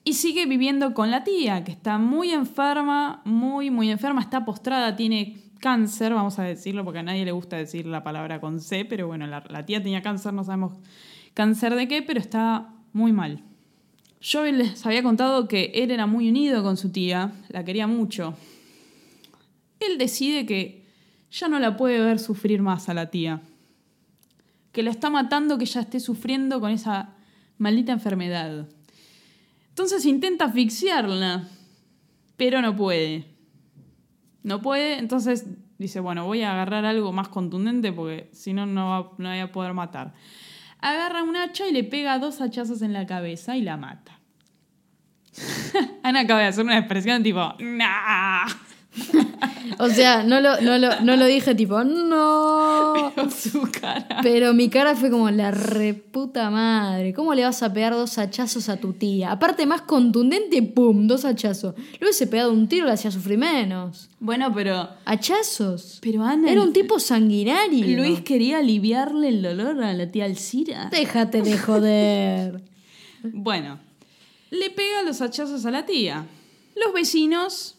[0.08, 4.96] Y sigue viviendo con la tía, que está muy enferma, muy, muy enferma, está postrada,
[4.96, 8.86] tiene cáncer, vamos a decirlo, porque a nadie le gusta decir la palabra con C,
[8.86, 10.74] pero bueno, la, tía tenía cáncer, no sabemos
[11.34, 13.42] cáncer de qué, pero está muy mal.
[14.22, 18.36] Yo les había contado que él era muy unido con su tía, la quería mucho.
[19.80, 20.86] Él decide que
[21.32, 23.42] ya no la puede ver sufrir más a la tía.
[24.72, 27.16] Que la está matando, que ella esté sufriendo con esa
[27.58, 28.68] maldita enfermedad.
[29.76, 31.50] Entonces intenta asfixiarla,
[32.38, 33.26] pero no puede.
[34.42, 35.48] No puede, entonces
[35.78, 39.52] dice, bueno, voy a agarrar algo más contundente porque si no, no no voy a
[39.52, 40.14] poder matar.
[40.80, 44.18] Agarra un hacha y le pega dos hachazos en la cabeza y la mata.
[46.04, 48.48] Ana acaba de hacer una expresión tipo, ¡Nah!
[49.80, 53.12] O sea, no lo, no lo, no lo dije tipo, no.
[53.16, 54.20] Con su cara.
[54.22, 57.14] Pero mi cara fue como la reputa madre.
[57.14, 59.32] ¿Cómo le vas a pegar dos hachazos a tu tía?
[59.32, 61.08] Aparte, más contundente, ¡pum!
[61.08, 61.76] Dos hachazos.
[61.78, 64.10] Le hubiese pegado un tiro, le hacía sufrir menos.
[64.20, 66.00] Bueno, pero, ¿Hachazos?
[66.02, 67.86] pero Ana, Era un tipo sanguinario.
[67.98, 70.90] Luis quería aliviarle el dolor a la tía Alcira.
[70.92, 72.64] Déjate de joder.
[73.34, 73.80] Bueno,
[74.52, 76.28] le pega los hachazos a la tía.
[76.76, 77.76] Los vecinos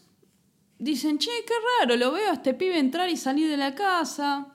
[0.79, 4.47] dicen, che, qué raro, lo veo a este pibe entrar y salir de la casa.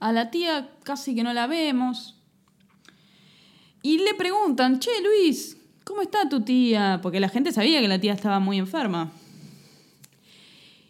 [0.00, 2.22] A la tía casi que no la vemos.
[3.82, 7.00] Y le preguntan, che, Luis, ¿cómo está tu tía?
[7.02, 9.10] Porque la gente sabía que la tía estaba muy enferma.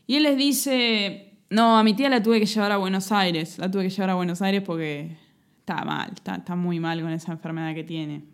[0.06, 3.58] Y él les dice, no, a mi tía la tuve que llevar a Buenos Aires.
[3.58, 5.16] La tuve que llevar a Buenos Aires porque
[5.60, 8.24] está mal, está, está muy mal con esa enfermedad que tiene.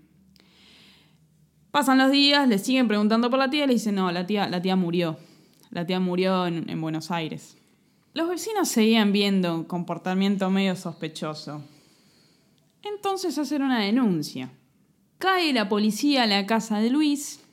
[1.71, 4.49] Pasan los días, le siguen preguntando por la tía y le dicen, no, la tía,
[4.49, 5.19] la tía murió.
[5.75, 7.59] La tía murió en, en Buenos Aires.
[8.13, 11.63] Los vecinos seguían viendo comportamiento medio sospechoso.
[12.85, 14.53] Entonces hacen una denuncia.
[15.19, 17.45] Cae la policía a la casa de Luis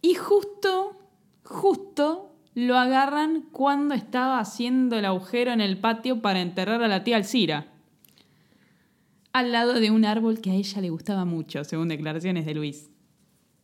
[0.00, 0.98] y justo,
[1.44, 7.04] justo lo agarran cuando estaba haciendo el agujero en el patio para enterrar a la
[7.04, 7.66] tía Alcira.
[9.34, 12.89] Al lado de un árbol que a ella le gustaba mucho, según declaraciones de Luis.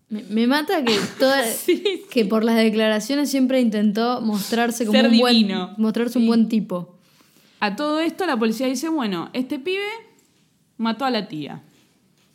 [0.08, 5.10] Me, me mata que toda, Sí, que por las declaraciones siempre intentó mostrarse como Ser
[5.10, 6.96] un buen mostrarse un buen tipo.
[7.60, 9.86] A todo esto la policía dice, bueno, este pibe
[10.76, 11.62] mató a la tía.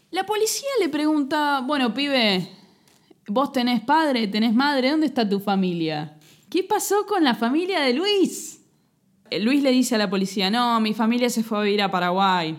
[0.09, 2.49] La policía le pregunta, bueno, pibe,
[3.28, 6.17] vos tenés padre, tenés madre, ¿dónde está tu familia?
[6.49, 8.61] ¿Qué pasó con la familia de Luis?
[9.30, 11.91] Eh, Luis le dice a la policía, no, mi familia se fue a vivir a
[11.91, 12.57] Paraguay.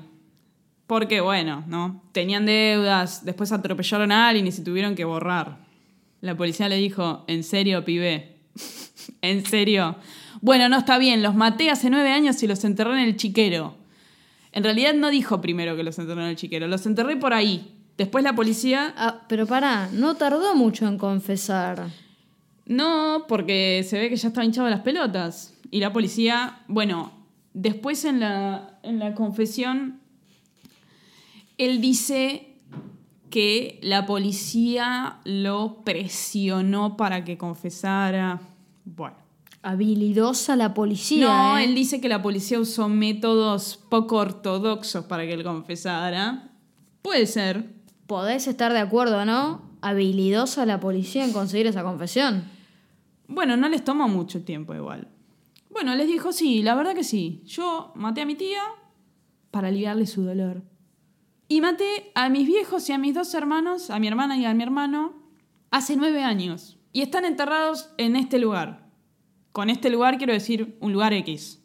[0.92, 2.02] Porque, bueno, ¿no?
[2.12, 5.56] Tenían deudas, después atropellaron a alguien y se tuvieron que borrar.
[6.20, 8.36] La policía le dijo, ¿en serio, pibe?
[9.22, 9.96] ¿En serio?
[10.42, 13.74] Bueno, no está bien, los maté hace nueve años y los enterré en el chiquero.
[14.52, 17.74] En realidad no dijo primero que los enterré en el chiquero, los enterré por ahí.
[17.96, 18.92] Después la policía...
[18.94, 21.86] Ah, pero pará, no tardó mucho en confesar.
[22.66, 25.54] No, porque se ve que ya estaba hinchado las pelotas.
[25.70, 27.12] Y la policía, bueno,
[27.54, 30.01] después en la, en la confesión,
[31.58, 32.52] él dice
[33.30, 38.40] que la policía lo presionó para que confesara.
[38.84, 39.16] Bueno.
[39.62, 41.26] Habilidosa la policía.
[41.26, 41.64] No, ¿eh?
[41.64, 46.50] él dice que la policía usó métodos poco ortodoxos para que él confesara.
[47.00, 47.70] Puede ser.
[48.06, 49.62] Podés estar de acuerdo no.
[49.80, 52.44] Habilidosa la policía en conseguir esa confesión.
[53.28, 55.08] Bueno, no les tomó mucho tiempo igual.
[55.70, 57.42] Bueno, les dijo, sí, la verdad que sí.
[57.46, 58.60] Yo maté a mi tía
[59.50, 60.62] para aliviarle su dolor.
[61.52, 64.54] Y maté a mis viejos y a mis dos hermanos, a mi hermana y a
[64.54, 65.22] mi hermano,
[65.70, 66.78] hace nueve años.
[66.94, 68.88] Y están enterrados en este lugar.
[69.52, 71.62] Con este lugar quiero decir un lugar X.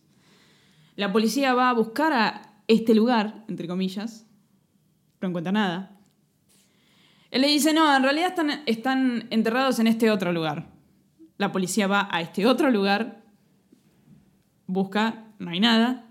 [0.97, 4.27] La policía va a buscar a este lugar, entre comillas.
[5.21, 5.97] No encuentra nada.
[7.31, 10.69] Él le dice, no, en realidad están, están enterrados en este otro lugar.
[11.37, 13.23] La policía va a este otro lugar,
[14.65, 16.06] busca, no hay nada.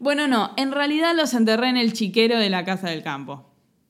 [0.00, 3.46] Bueno, no, en realidad los enterré en el chiquero de la casa del campo.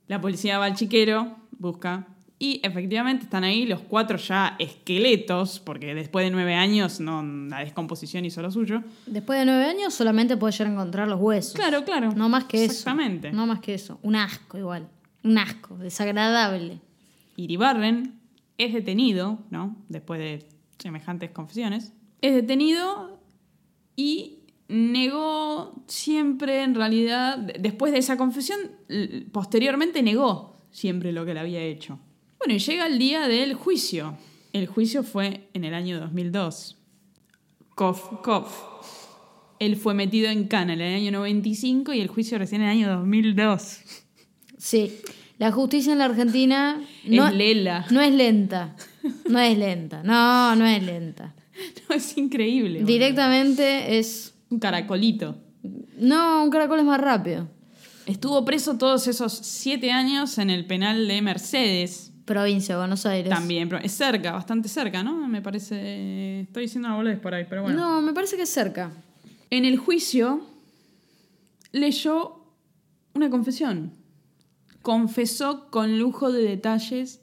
[0.08, 5.94] La policía va al chiquero, busca, y efectivamente están ahí los cuatro ya esqueletos, porque
[5.94, 8.82] después de nueve años no, la descomposición hizo lo suyo.
[9.06, 11.52] Después de nueve años solamente puedes llegar a encontrar los huesos.
[11.52, 12.12] Claro, claro.
[12.12, 12.72] No más que eso.
[12.72, 13.30] Exactamente.
[13.30, 14.00] No más que eso.
[14.02, 14.88] Un asco igual.
[15.22, 15.76] Un asco.
[15.76, 16.80] Desagradable.
[17.36, 18.18] Iribarren
[18.58, 19.76] es detenido, ¿no?
[19.88, 20.48] Después de
[20.78, 21.92] semejantes confesiones.
[22.20, 23.20] Es detenido
[23.96, 24.39] y
[24.70, 28.58] negó siempre, en realidad, después de esa confesión,
[29.32, 31.98] posteriormente negó siempre lo que le había hecho.
[32.38, 34.16] Bueno, y llega el día del juicio.
[34.52, 36.78] El juicio fue en el año 2002.
[37.74, 38.62] Cof, cof.
[39.58, 42.72] Él fue metido en cana en el año 95 y el juicio recién en el
[42.72, 43.80] año 2002.
[44.56, 45.00] Sí.
[45.38, 47.86] La justicia en la Argentina no es lela.
[47.90, 48.76] No es lenta.
[49.28, 50.02] No es lenta.
[50.02, 51.34] No, no es lenta.
[51.88, 52.84] No, es increíble.
[52.84, 54.32] Directamente es.
[54.51, 55.36] Un caracolito.
[55.96, 57.48] No, un caracol es más rápido.
[58.07, 62.12] Estuvo preso todos esos siete años en el penal de Mercedes.
[62.24, 63.30] Provincia de Buenos Aires.
[63.30, 65.28] También, pero es cerca, bastante cerca, ¿no?
[65.28, 66.40] Me parece.
[66.40, 67.78] Estoy diciendo una boludez por ahí, pero bueno.
[67.78, 68.90] No, me parece que es cerca.
[69.51, 70.46] En el juicio
[71.72, 72.44] leyó
[73.14, 73.92] una confesión.
[74.82, 77.20] Confesó con lujo de detalles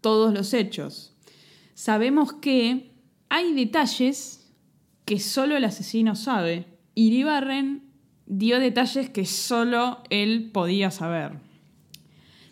[0.00, 1.14] todos los hechos.
[1.74, 2.92] Sabemos que
[3.28, 4.39] hay detalles
[5.10, 6.66] que solo el asesino sabe.
[6.94, 7.82] Iribarren
[8.26, 11.32] dio detalles que solo él podía saber.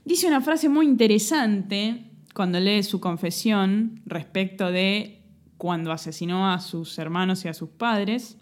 [0.04, 2.02] Dice una frase muy interesante
[2.34, 5.20] cuando lee su confesión respecto de
[5.56, 8.36] cuando asesinó a sus hermanos y a sus padres.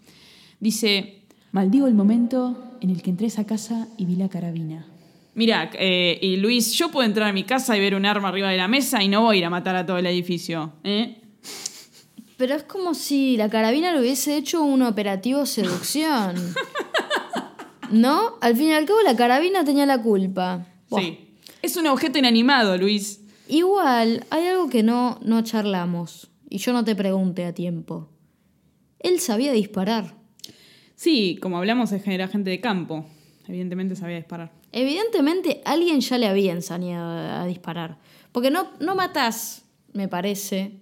[0.59, 4.87] Dice, maldigo el momento en el que entré a esa casa y vi la carabina.
[5.35, 8.49] Mira, eh, y Luis, yo puedo entrar a mi casa y ver un arma arriba
[8.49, 10.73] de la mesa y no voy a ir a matar a todo el edificio.
[10.83, 11.21] ¿eh?
[12.37, 16.35] Pero es como si la carabina le hubiese hecho un operativo seducción.
[17.91, 18.35] ¿No?
[18.41, 20.67] Al fin y al cabo la carabina tenía la culpa.
[20.89, 21.01] Buah.
[21.01, 21.27] Sí.
[21.61, 23.21] Es un objeto inanimado, Luis.
[23.47, 26.29] Igual, hay algo que no, no charlamos.
[26.49, 28.09] Y yo no te pregunté a tiempo.
[28.99, 30.15] Él sabía disparar.
[30.95, 33.05] Sí, como hablamos, es era gente de campo.
[33.47, 34.51] Evidentemente sabía disparar.
[34.71, 37.97] Evidentemente alguien ya le había enseñado a disparar.
[38.31, 39.63] Porque no, no matás,
[39.93, 40.79] me parece,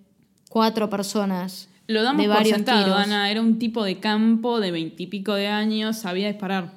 [0.55, 2.97] cuatro personas Lo damos de por varios sentado, tiros.
[2.97, 3.29] Ana.
[3.29, 6.71] Era un tipo de campo de veintipico de años, sabía disparar.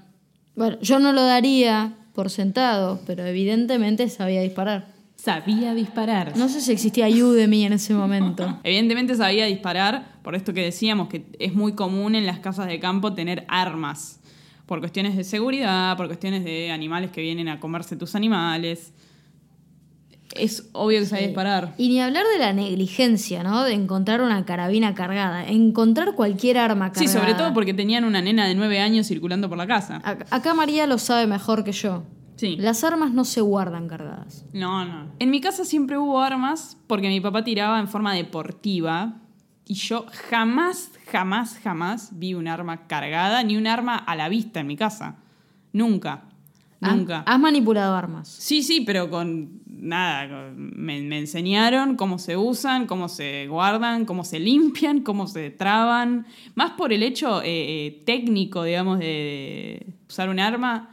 [0.56, 4.88] Bueno, yo no lo daría por sentado, pero evidentemente sabía disparar.
[5.14, 6.36] Sabía disparar.
[6.36, 8.58] No sé si existía Udemy en ese momento.
[8.64, 12.80] Evidentemente sabía disparar, por esto que decíamos que es muy común en las casas de
[12.80, 14.18] campo tener armas.
[14.66, 18.92] Por cuestiones de seguridad, por cuestiones de animales que vienen a comerse tus animales.
[20.34, 21.74] Es obvio que sabía disparar.
[21.78, 23.64] Y ni hablar de la negligencia, ¿no?
[23.64, 25.46] De encontrar una carabina cargada.
[25.46, 27.06] Encontrar cualquier arma cargada.
[27.12, 30.00] Sí, sobre todo porque tenían una nena de nueve años circulando por la casa.
[30.02, 32.04] Ac- Acá María lo sabe mejor que yo.
[32.36, 32.56] Sí.
[32.56, 34.44] Las armas no se guardan cargadas.
[34.52, 35.06] No, no.
[35.18, 39.14] En mi casa siempre hubo armas porque mi papá tiraba en forma deportiva
[39.66, 44.60] y yo jamás, jamás, jamás vi un arma cargada ni un arma a la vista
[44.60, 45.16] en mi casa.
[45.72, 46.24] Nunca.
[46.80, 47.22] Ha- Nunca.
[47.26, 48.28] Has manipulado armas.
[48.28, 50.28] Sí, sí, pero con nada.
[50.28, 55.50] con- Me, me enseñaron cómo se usan, cómo se guardan, cómo se limpian, cómo se
[55.50, 56.26] traban.
[56.54, 60.90] Más por el hecho eh, eh, técnico, digamos, de, de usar un arma.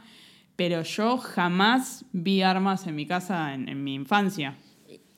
[0.56, 4.56] Pero yo jamás vi armas en mi casa en, en mi infancia.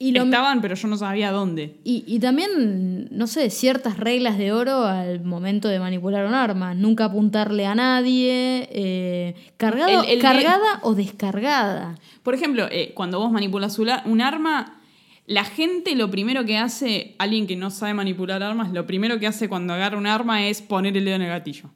[0.00, 1.76] Y, lo- Estaban, pero yo no sabía dónde.
[1.82, 6.72] y, y también, no sé, ciertas reglas de oro al momento de manipular un arma.
[6.74, 8.68] Nunca apuntarle a nadie.
[8.70, 11.96] eh, cargado, El- el de- cargada o descargada.
[12.22, 14.80] Por ejemplo, eh, cuando vos manipulas un arma,
[15.26, 19.26] la gente lo primero que hace, alguien que no sabe manipular armas, lo primero que
[19.26, 21.70] hace cuando agarra un arma es poner el dedo en el gatillo.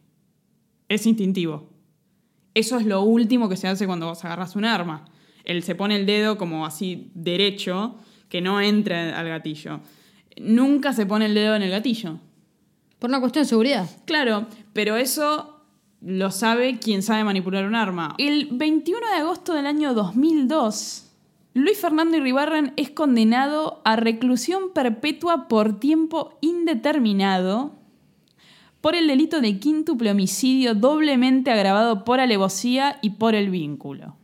[0.89, 1.71] Es instintivo.
[2.55, 5.07] Eso es lo último que se hace cuando vos agarras un arma.
[5.45, 7.97] Él se pone el dedo como así derecho,
[8.33, 9.81] que no entre al gatillo.
[10.39, 12.17] Nunca se pone el dedo en el gatillo.
[12.99, 13.91] Por una cuestión de seguridad.
[14.07, 15.61] Claro, pero eso
[16.01, 18.15] lo sabe quien sabe manipular un arma.
[18.17, 21.11] El 21 de agosto del año 2002,
[21.53, 27.75] Luis Fernando Iribarren es condenado a reclusión perpetua por tiempo indeterminado
[28.81, 34.17] por el delito de quíntuple homicidio doblemente agravado por alevosía y por el vínculo.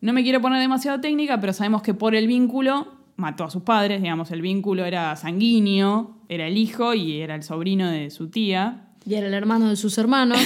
[0.00, 3.62] No me quiero poner demasiado técnica, pero sabemos que por el vínculo mató a sus
[3.62, 8.30] padres, digamos, el vínculo era sanguíneo, era el hijo y era el sobrino de su
[8.30, 8.84] tía.
[9.04, 10.38] Y era el hermano de sus hermanos.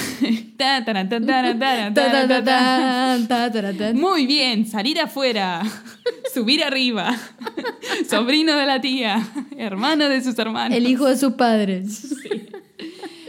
[3.95, 5.63] Muy bien, salir afuera,
[6.35, 7.15] subir arriba,
[8.09, 9.23] sobrino de la tía,
[9.57, 10.77] hermano de sus hermanos.
[10.77, 12.17] El hijo de sus padres.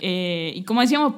[0.06, 1.14] Eh, y como decíamos,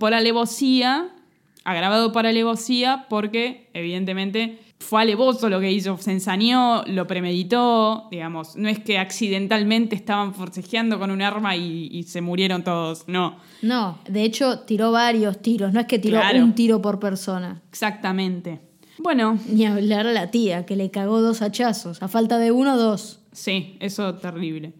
[0.00, 1.14] por alevosía
[1.62, 8.54] agravado para alevosía porque, evidentemente, fue alevoso lo que hizo, se ensañó, lo premeditó, digamos,
[8.56, 13.36] no es que accidentalmente estaban forcejeando con un arma y, y se murieron todos, no.
[13.62, 16.38] No, de hecho tiró varios tiros, no es que tiró Claro.
[16.44, 17.62] un tiro por persona.
[17.70, 18.60] Exactamente.
[18.98, 22.02] Bueno, Ni hablar a la tía, que le cagó dos hachazos.
[22.02, 23.20] A falta de uno, dos.
[23.32, 24.74] Sí, eso terrible.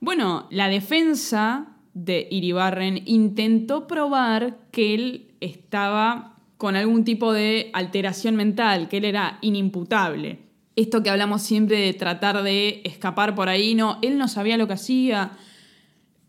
[0.00, 6.33] Bueno, la defensa de Iribarren intentó probar que él estaba
[6.64, 10.38] con algún tipo de alteración mental, que él era inimputable.
[10.76, 14.66] Esto que hablamos siempre de tratar de escapar por ahí, no, él no sabía lo
[14.66, 15.32] que hacía.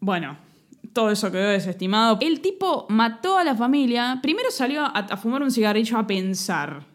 [0.01, 0.37] Bueno,
[0.91, 2.17] todo eso quedó desestimado.
[2.19, 6.85] El tipo mató a la familia, primero salió a, fumar un cigarrillo a pensar.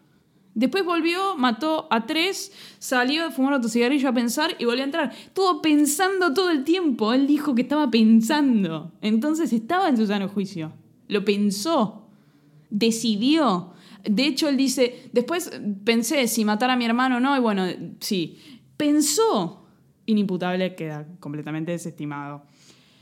[0.53, 4.85] Después volvió, mató a tres, salió a fumar otro cigarrillo a pensar y volvió a
[4.85, 5.11] entrar.
[5.11, 7.11] Estuvo pensando todo el tiempo.
[7.11, 8.91] Él dijo que estaba pensando.
[9.01, 10.73] Entonces estaba en su sano juicio.
[11.07, 12.01] Lo pensó.
[12.71, 13.73] Decidió.
[14.03, 15.51] De hecho, él dice, después
[15.85, 17.67] pensé si matar a mi hermano o no, y bueno,
[17.99, 18.39] sí.
[18.77, 19.67] Pensó.
[20.07, 22.43] Inimputable queda completamente desestimado.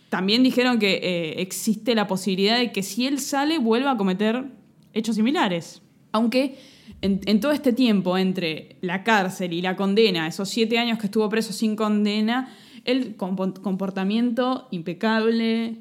[0.10, 4.52] También dijeron que eh, existe la posibilidad de que si él sale vuelva a cometer
[4.92, 5.82] hechos similares.
[6.12, 6.58] Aunque
[7.02, 11.06] en, en todo este tiempo entre la cárcel y la condena, esos siete años que
[11.06, 12.54] estuvo preso sin condena,
[12.84, 15.78] el compo- comportamiento impecable,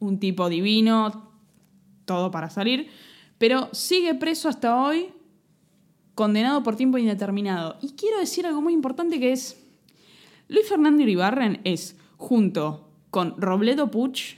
[0.00, 1.30] un tipo divino,
[2.04, 2.88] todo para salir,
[3.38, 5.08] pero sigue preso hasta hoy,
[6.14, 7.78] condenado por tiempo indeterminado.
[7.80, 9.56] Y quiero decir algo muy importante que es,
[10.48, 14.36] Luis Fernando Iribarren es, junto con Robledo Puch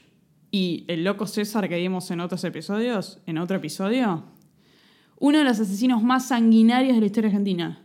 [0.51, 4.24] y el loco César que vimos en otros episodios, en otro episodio,
[5.18, 7.82] uno de los asesinos más sanguinarios de la historia argentina.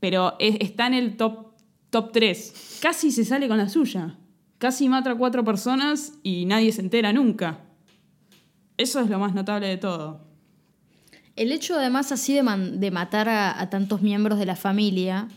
[0.00, 1.52] Pero es- está en el top,
[1.90, 2.78] top 3.
[2.82, 4.18] Casi se sale con la suya.
[4.58, 7.60] Casi mata a cuatro personas y nadie se entera nunca.
[8.82, 10.20] Eso es lo más notable de todo.
[11.36, 15.28] El hecho además así de, man- de matar a, a tantos miembros de la familia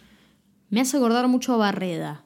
[0.70, 2.24] me hace acordar mucho a Barreda.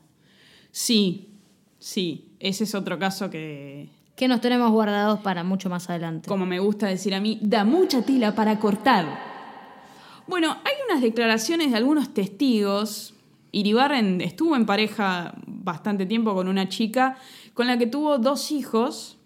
[0.71, 1.29] Sí,
[1.77, 6.27] sí, ese es otro caso que, Que nos tenemos guardados para mucho más adelante.
[6.27, 9.05] como me gusta decir a mí, da mucha tila para cortar.
[10.27, 13.13] Bueno, hay unas declaraciones de algunos testigos.
[13.51, 17.17] Iribarren estuvo en pareja bastante tiempo con una chica
[17.53, 19.17] con la que tuvo dos hijos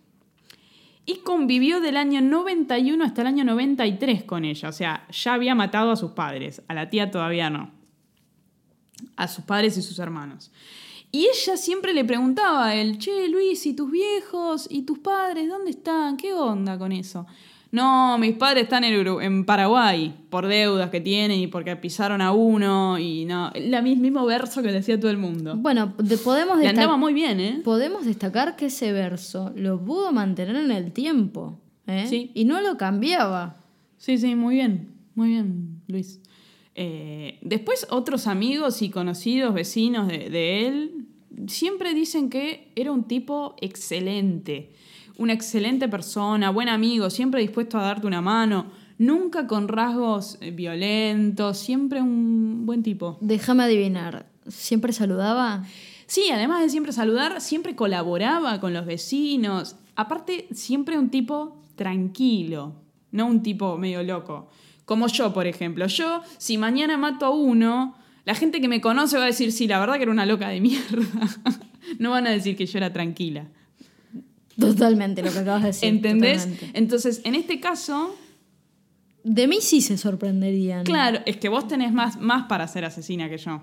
[1.06, 4.70] y convivió del año 91 hasta el año 93 con ella.
[4.70, 7.72] O sea, ya había matado a sus padres, a la tía todavía no.
[9.16, 10.52] A sus padres y sus hermanos.
[11.12, 14.68] Y ella siempre le preguntaba a él, che, Luis, ¿y tus viejos?
[14.70, 15.48] ¿Y tus padres?
[15.48, 16.18] ¿Dónde están?
[16.18, 17.28] ¿Qué onda con eso?
[17.74, 23.00] No, mis padres están en, Paraguay por deudas que tienen y porque pisaron a uno
[23.00, 23.52] y no.
[23.56, 25.56] El mismo verso que decía todo el mundo.
[25.58, 27.62] Bueno, de- podemos, Le desta- andaba muy bien, ¿eh?
[27.64, 31.58] podemos destacar que ese verso lo pudo mantener en el tiempo.
[31.88, 32.06] ¿eh?
[32.08, 32.30] Sí.
[32.36, 33.58] Y no lo cambiaba.
[33.98, 34.90] Sí, sí, muy bien.
[35.16, 36.20] Muy bien, Luis.
[36.76, 41.08] Eh, después, otros amigos y conocidos, vecinos de, de él,
[41.48, 44.74] siempre dicen que era un tipo excelente.
[45.18, 48.72] Una excelente persona, buen amigo, siempre dispuesto a darte una mano.
[48.98, 53.18] Nunca con rasgos eh, violentos, siempre un buen tipo.
[53.22, 54.28] Déjame adivinar.
[54.48, 55.64] ¿Siempre saludaba?
[56.06, 59.76] Sí, además de siempre saludar, siempre colaboraba con los vecinos.
[59.96, 62.76] Aparte, siempre un tipo tranquilo,
[63.12, 64.50] no un tipo medio loco.
[64.86, 65.88] Como yo, por ejemplo.
[65.88, 67.96] Yo, si mañana mato a uno,
[68.26, 70.50] la gente que me conoce va a decir, sí, la verdad que era una loca
[70.50, 71.06] de mierda.
[72.00, 73.48] no van a decir que yo era tranquila.
[74.60, 75.90] Totalmente lo que acabas de decir.
[75.90, 76.44] ¿Entendés?
[76.44, 76.78] totalmente.
[76.78, 78.16] Entonces, en este caso,
[79.24, 80.84] De mí sí se sorprenderían.
[80.84, 83.62] claro, es que vos tenés más, más para ser asesina que yo.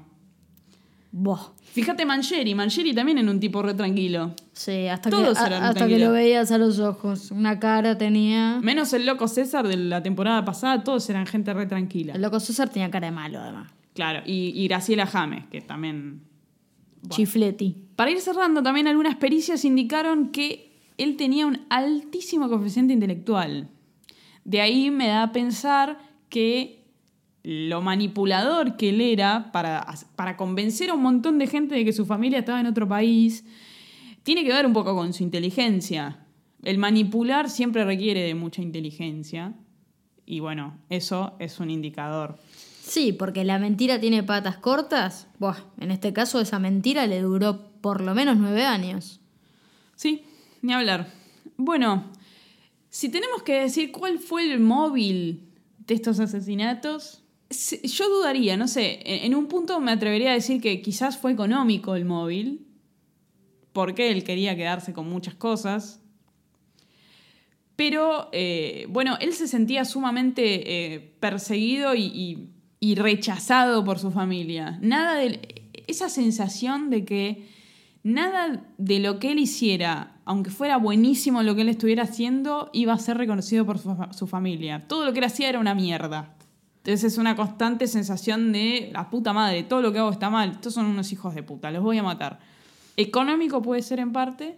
[1.13, 1.41] Buah.
[1.73, 4.35] Fíjate Mancheri, Mancheri también era un tipo re tranquilo.
[4.53, 7.31] Sí, hasta, que, a- hasta que lo veías a los ojos.
[7.33, 8.61] Una cara tenía.
[8.63, 12.15] Menos el loco César de la temporada pasada, todos eran gente re tranquila.
[12.15, 13.73] El loco César tenía cara de malo, además.
[13.95, 16.23] Claro, y, y Graciela James, que también...
[17.09, 17.77] Chifleti.
[17.97, 20.70] Para ir cerrando, también algunas pericias indicaron que
[21.03, 23.69] él tenía un altísimo coeficiente intelectual.
[24.45, 25.99] De ahí me da a pensar
[26.29, 26.85] que
[27.43, 29.87] lo manipulador que él era para,
[30.17, 33.45] para convencer a un montón de gente de que su familia estaba en otro país,
[34.23, 36.27] tiene que ver un poco con su inteligencia.
[36.63, 39.55] El manipular siempre requiere de mucha inteligencia.
[40.27, 42.39] Y bueno, eso es un indicador.
[42.83, 45.29] Sí, porque la mentira tiene patas cortas.
[45.39, 49.21] Buah, en este caso esa mentira le duró por lo menos nueve años.
[49.97, 50.25] Sí,
[50.63, 51.09] ni hablar.
[51.57, 52.11] Bueno,
[52.89, 55.49] si tenemos que decir cuál fue el móvil
[55.87, 60.61] de estos asesinatos, se- yo dudaría, no sé, en un punto me atrevería a decir
[60.61, 62.67] que quizás fue económico el móvil,
[63.73, 65.97] porque él quería quedarse con muchas cosas,
[67.77, 72.49] Pero eh, bueno, él se sentía sumamente eh, perseguido y, y-
[72.79, 74.79] y rechazado por su familia.
[74.83, 75.73] Nada de.
[75.87, 77.49] Esa sensación de que
[78.03, 82.93] nada de lo que él hiciera, aunque fuera buenísimo lo que él estuviera haciendo, iba
[82.93, 84.85] a ser reconocido por su, fa- su familia.
[84.87, 86.37] Todo lo que él hacía era una mierda.
[86.79, 90.53] Entonces es una constante sensación de la puta madre, todo lo que hago está mal,
[90.53, 92.39] estos son unos hijos de puta, los voy a matar.
[92.97, 94.57] Económico puede ser en parte.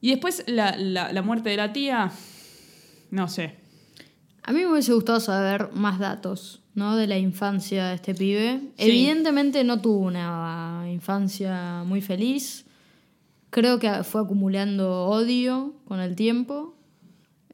[0.00, 2.10] Y después la, la- la muerte de la tía,
[3.10, 3.56] no sé.
[4.44, 6.96] A mí me hubiese gustado saber más datos, ¿no?
[6.96, 8.60] De la infancia de este pibe.
[8.78, 8.84] Sí.
[8.88, 12.64] Evidentemente no tuvo una infancia muy feliz.
[13.50, 16.74] Creo que fue acumulando odio con el tiempo.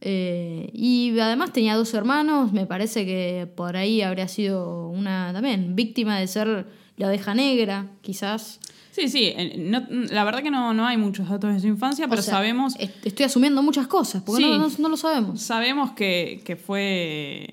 [0.01, 2.53] Eh, y además tenía dos hermanos.
[2.53, 6.67] Me parece que por ahí habría sido una también víctima de ser
[6.97, 8.61] la oveja negra, quizás.
[8.91, 12.21] Sí, sí, no- la verdad que no, no hay muchos datos de su infancia, pero
[12.21, 14.51] O sea, sabemos, est- Estoy asumiendo muchas cosas, porque Sí.
[14.51, 15.41] no, no- no lo sabemos.
[15.43, 17.49] sabemos que, que fue.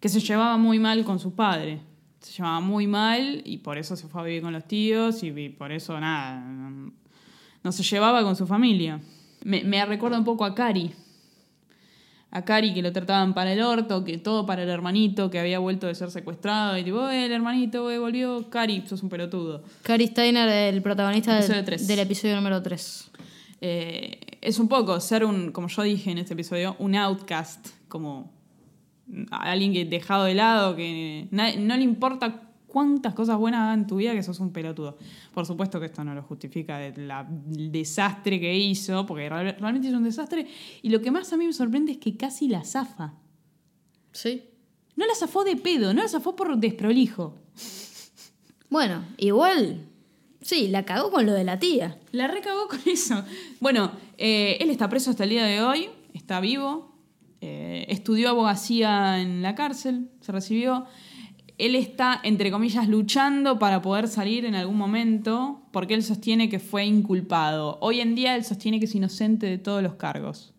[0.00, 1.80] que se llevaba muy mal con su padre.
[2.20, 5.28] Se llevaba muy mal y por eso se fue a vivir con los tíos y,
[5.28, 6.44] y por eso nada.
[7.66, 9.00] No, se llevaba con su familia.
[9.42, 10.92] Me, me recuerda un poco a Cari.
[12.30, 15.58] A Cari que lo trataban para el orto, que todo para el hermanito que había
[15.58, 16.78] vuelto de ser secuestrado.
[16.78, 18.48] Y tipo, "Eh, el hermanito eh, volvió.
[18.50, 19.64] Cari, sos un pelotudo.
[19.82, 23.10] Cary Steiner, el protagonista del, episodio número 3.
[23.60, 28.32] Eh, es un poco ser un, como yo dije en este episodio, un outcast, como
[29.32, 32.45] alguien que dejado de lado, que no le importa
[32.76, 34.98] cuántas cosas buenas haga en tu vida, que sos un pelotudo.
[35.32, 39.56] Por supuesto que esto no lo justifica de la- el desastre que hizo, porque real-
[39.58, 40.46] realmente es un desastre.
[40.82, 43.14] Y lo que más a mí me sorprende es que casi la zafa.
[44.12, 44.42] Sí.
[44.94, 47.34] No la zafó de pedo, no la zafó por desprolijo.
[48.68, 49.86] Bueno, igual.
[50.42, 51.98] Sí, la cagó con lo de la tía.
[52.12, 53.24] La recagó con eso.
[53.58, 56.92] Bueno, eh, él está preso hasta el día de hoy, está vivo,
[57.40, 60.84] eh, estudió abogacía en la cárcel, se recibió.
[61.58, 66.58] Él está, entre comillas, luchando para poder salir en algún momento, porque él sostiene que
[66.58, 67.78] fue inculpado.
[67.80, 70.52] Hoy en día él sostiene que es inocente de todos los cargos.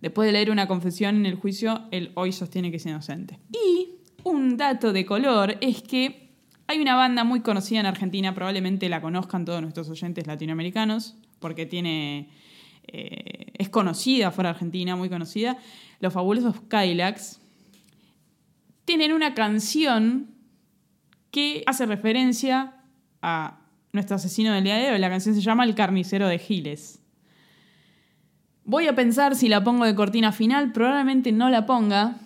[0.00, 3.38] Después de leer una confesión en el juicio, él hoy sostiene que es inocente.
[3.52, 3.90] Y
[4.24, 6.30] un dato de color es que
[6.66, 11.66] hay una banda muy conocida en Argentina, probablemente la conozcan todos nuestros oyentes latinoamericanos, porque
[11.66, 12.28] tiene
[12.86, 15.58] eh, es conocida fuera de Argentina, muy conocida,
[16.00, 17.40] Los Fabulosos Kylax.
[18.84, 20.28] Tienen una canción
[21.30, 22.74] que hace referencia
[23.22, 23.60] a
[23.92, 24.98] nuestro asesino del día de hoy.
[24.98, 27.00] La canción se llama El carnicero de Giles.
[28.64, 30.72] Voy a pensar si la pongo de cortina final.
[30.72, 32.16] Probablemente no la ponga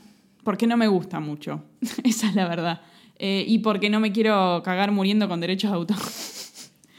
[0.44, 1.64] porque no me gusta mucho.
[2.04, 2.80] Esa es la verdad.
[3.18, 5.96] Eh, y porque no me quiero cagar muriendo con derechos de autor.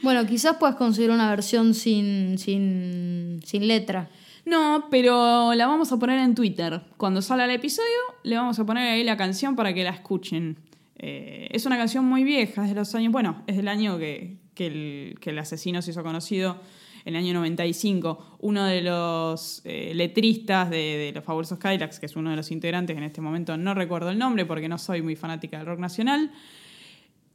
[0.02, 4.08] Bueno, quizás puedas conseguir una versión sin, sin, sin letra.
[4.46, 6.80] No, pero la vamos a poner en Twitter.
[6.96, 7.88] Cuando salga el episodio,
[8.22, 10.56] le vamos a poner ahí la canción para que la escuchen.
[10.98, 13.12] Eh, es una canción muy vieja, es de los años.
[13.12, 16.58] Bueno, es del año que, que el, asesino se hizo conocido,
[17.04, 18.36] el año 95.
[18.40, 22.96] Uno de los eh, letristas de, Los Fabulosos Kylax, que es uno de los integrantes,
[22.96, 26.30] en este momento no recuerdo el nombre porque no soy muy fanática del rock nacional.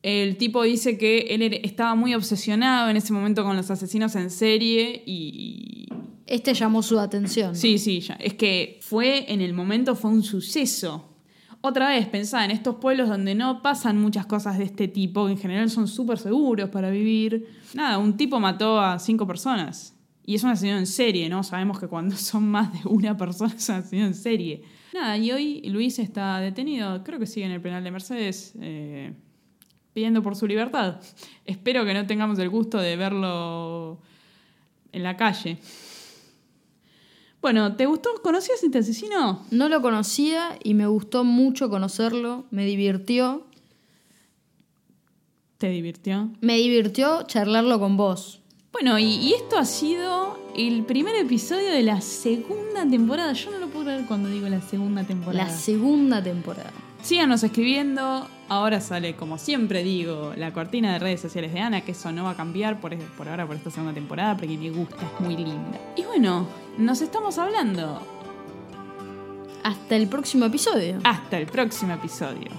[0.03, 4.15] El tipo dice que él era- estaba muy obsesionado en ese momento con los asesinos
[4.15, 5.87] en serie y,
[6.27, 7.55] Este llamó su atención.
[7.55, 8.15] Sí, sí, ya.
[8.15, 11.09] es que fue en el momento, fue un suceso.
[11.61, 15.37] Otra vez, pensá en estos pueblos donde no pasan muchas cosas de este tipo, en
[15.37, 17.47] general son súper seguros para vivir.
[17.73, 19.95] Nada, un tipo mató a cinco personas.
[20.27, 21.43] Y es un asesino en serie, ¿no?
[21.43, 24.63] Sabemos que cuando son más de una persona es un asesino en serie.
[24.93, 29.13] Nada, y hoy Luis está detenido, creo que sigue en el penal de Mercedes, eh,
[29.93, 31.01] pidiendo por su libertad.
[31.45, 33.99] Espero que no tengamos el gusto de verlo
[34.91, 35.57] en la calle.
[37.45, 38.09] Bueno, ¿te gustó?
[38.23, 39.45] ¿Conocías este asesino?
[39.51, 42.45] No lo conocía y me gustó mucho conocerlo.
[42.49, 43.45] Me divirtió.
[45.59, 46.31] ¿Te divirtió?
[46.41, 48.41] Me divirtió charlarlo con vos.
[48.71, 53.33] Bueno, y, y esto ha sido el primer episodio de la segunda temporada.
[53.33, 55.45] Yo no lo puedo creer cuando digo la segunda temporada.
[55.45, 56.73] La segunda temporada.
[57.03, 58.27] Síganos escribiendo.
[58.47, 62.25] Ahora sale, como siempre digo, la cortina de redes sociales de Ana, que eso no
[62.25, 65.35] va a cambiar por, por ahora, por esta segunda temporada, porque me gusta, es muy
[65.35, 65.79] linda.
[65.95, 68.01] Y bueno, nos estamos hablando.
[69.63, 70.99] Hasta el próximo episodio.
[71.03, 72.51] Hasta el próximo episodio.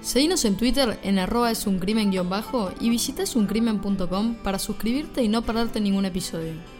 [0.00, 5.22] Seguinos en Twitter en arroba es un crimen guion bajo y visita esuncrimen.com para suscribirte
[5.22, 6.77] y no perderte ningún episodio.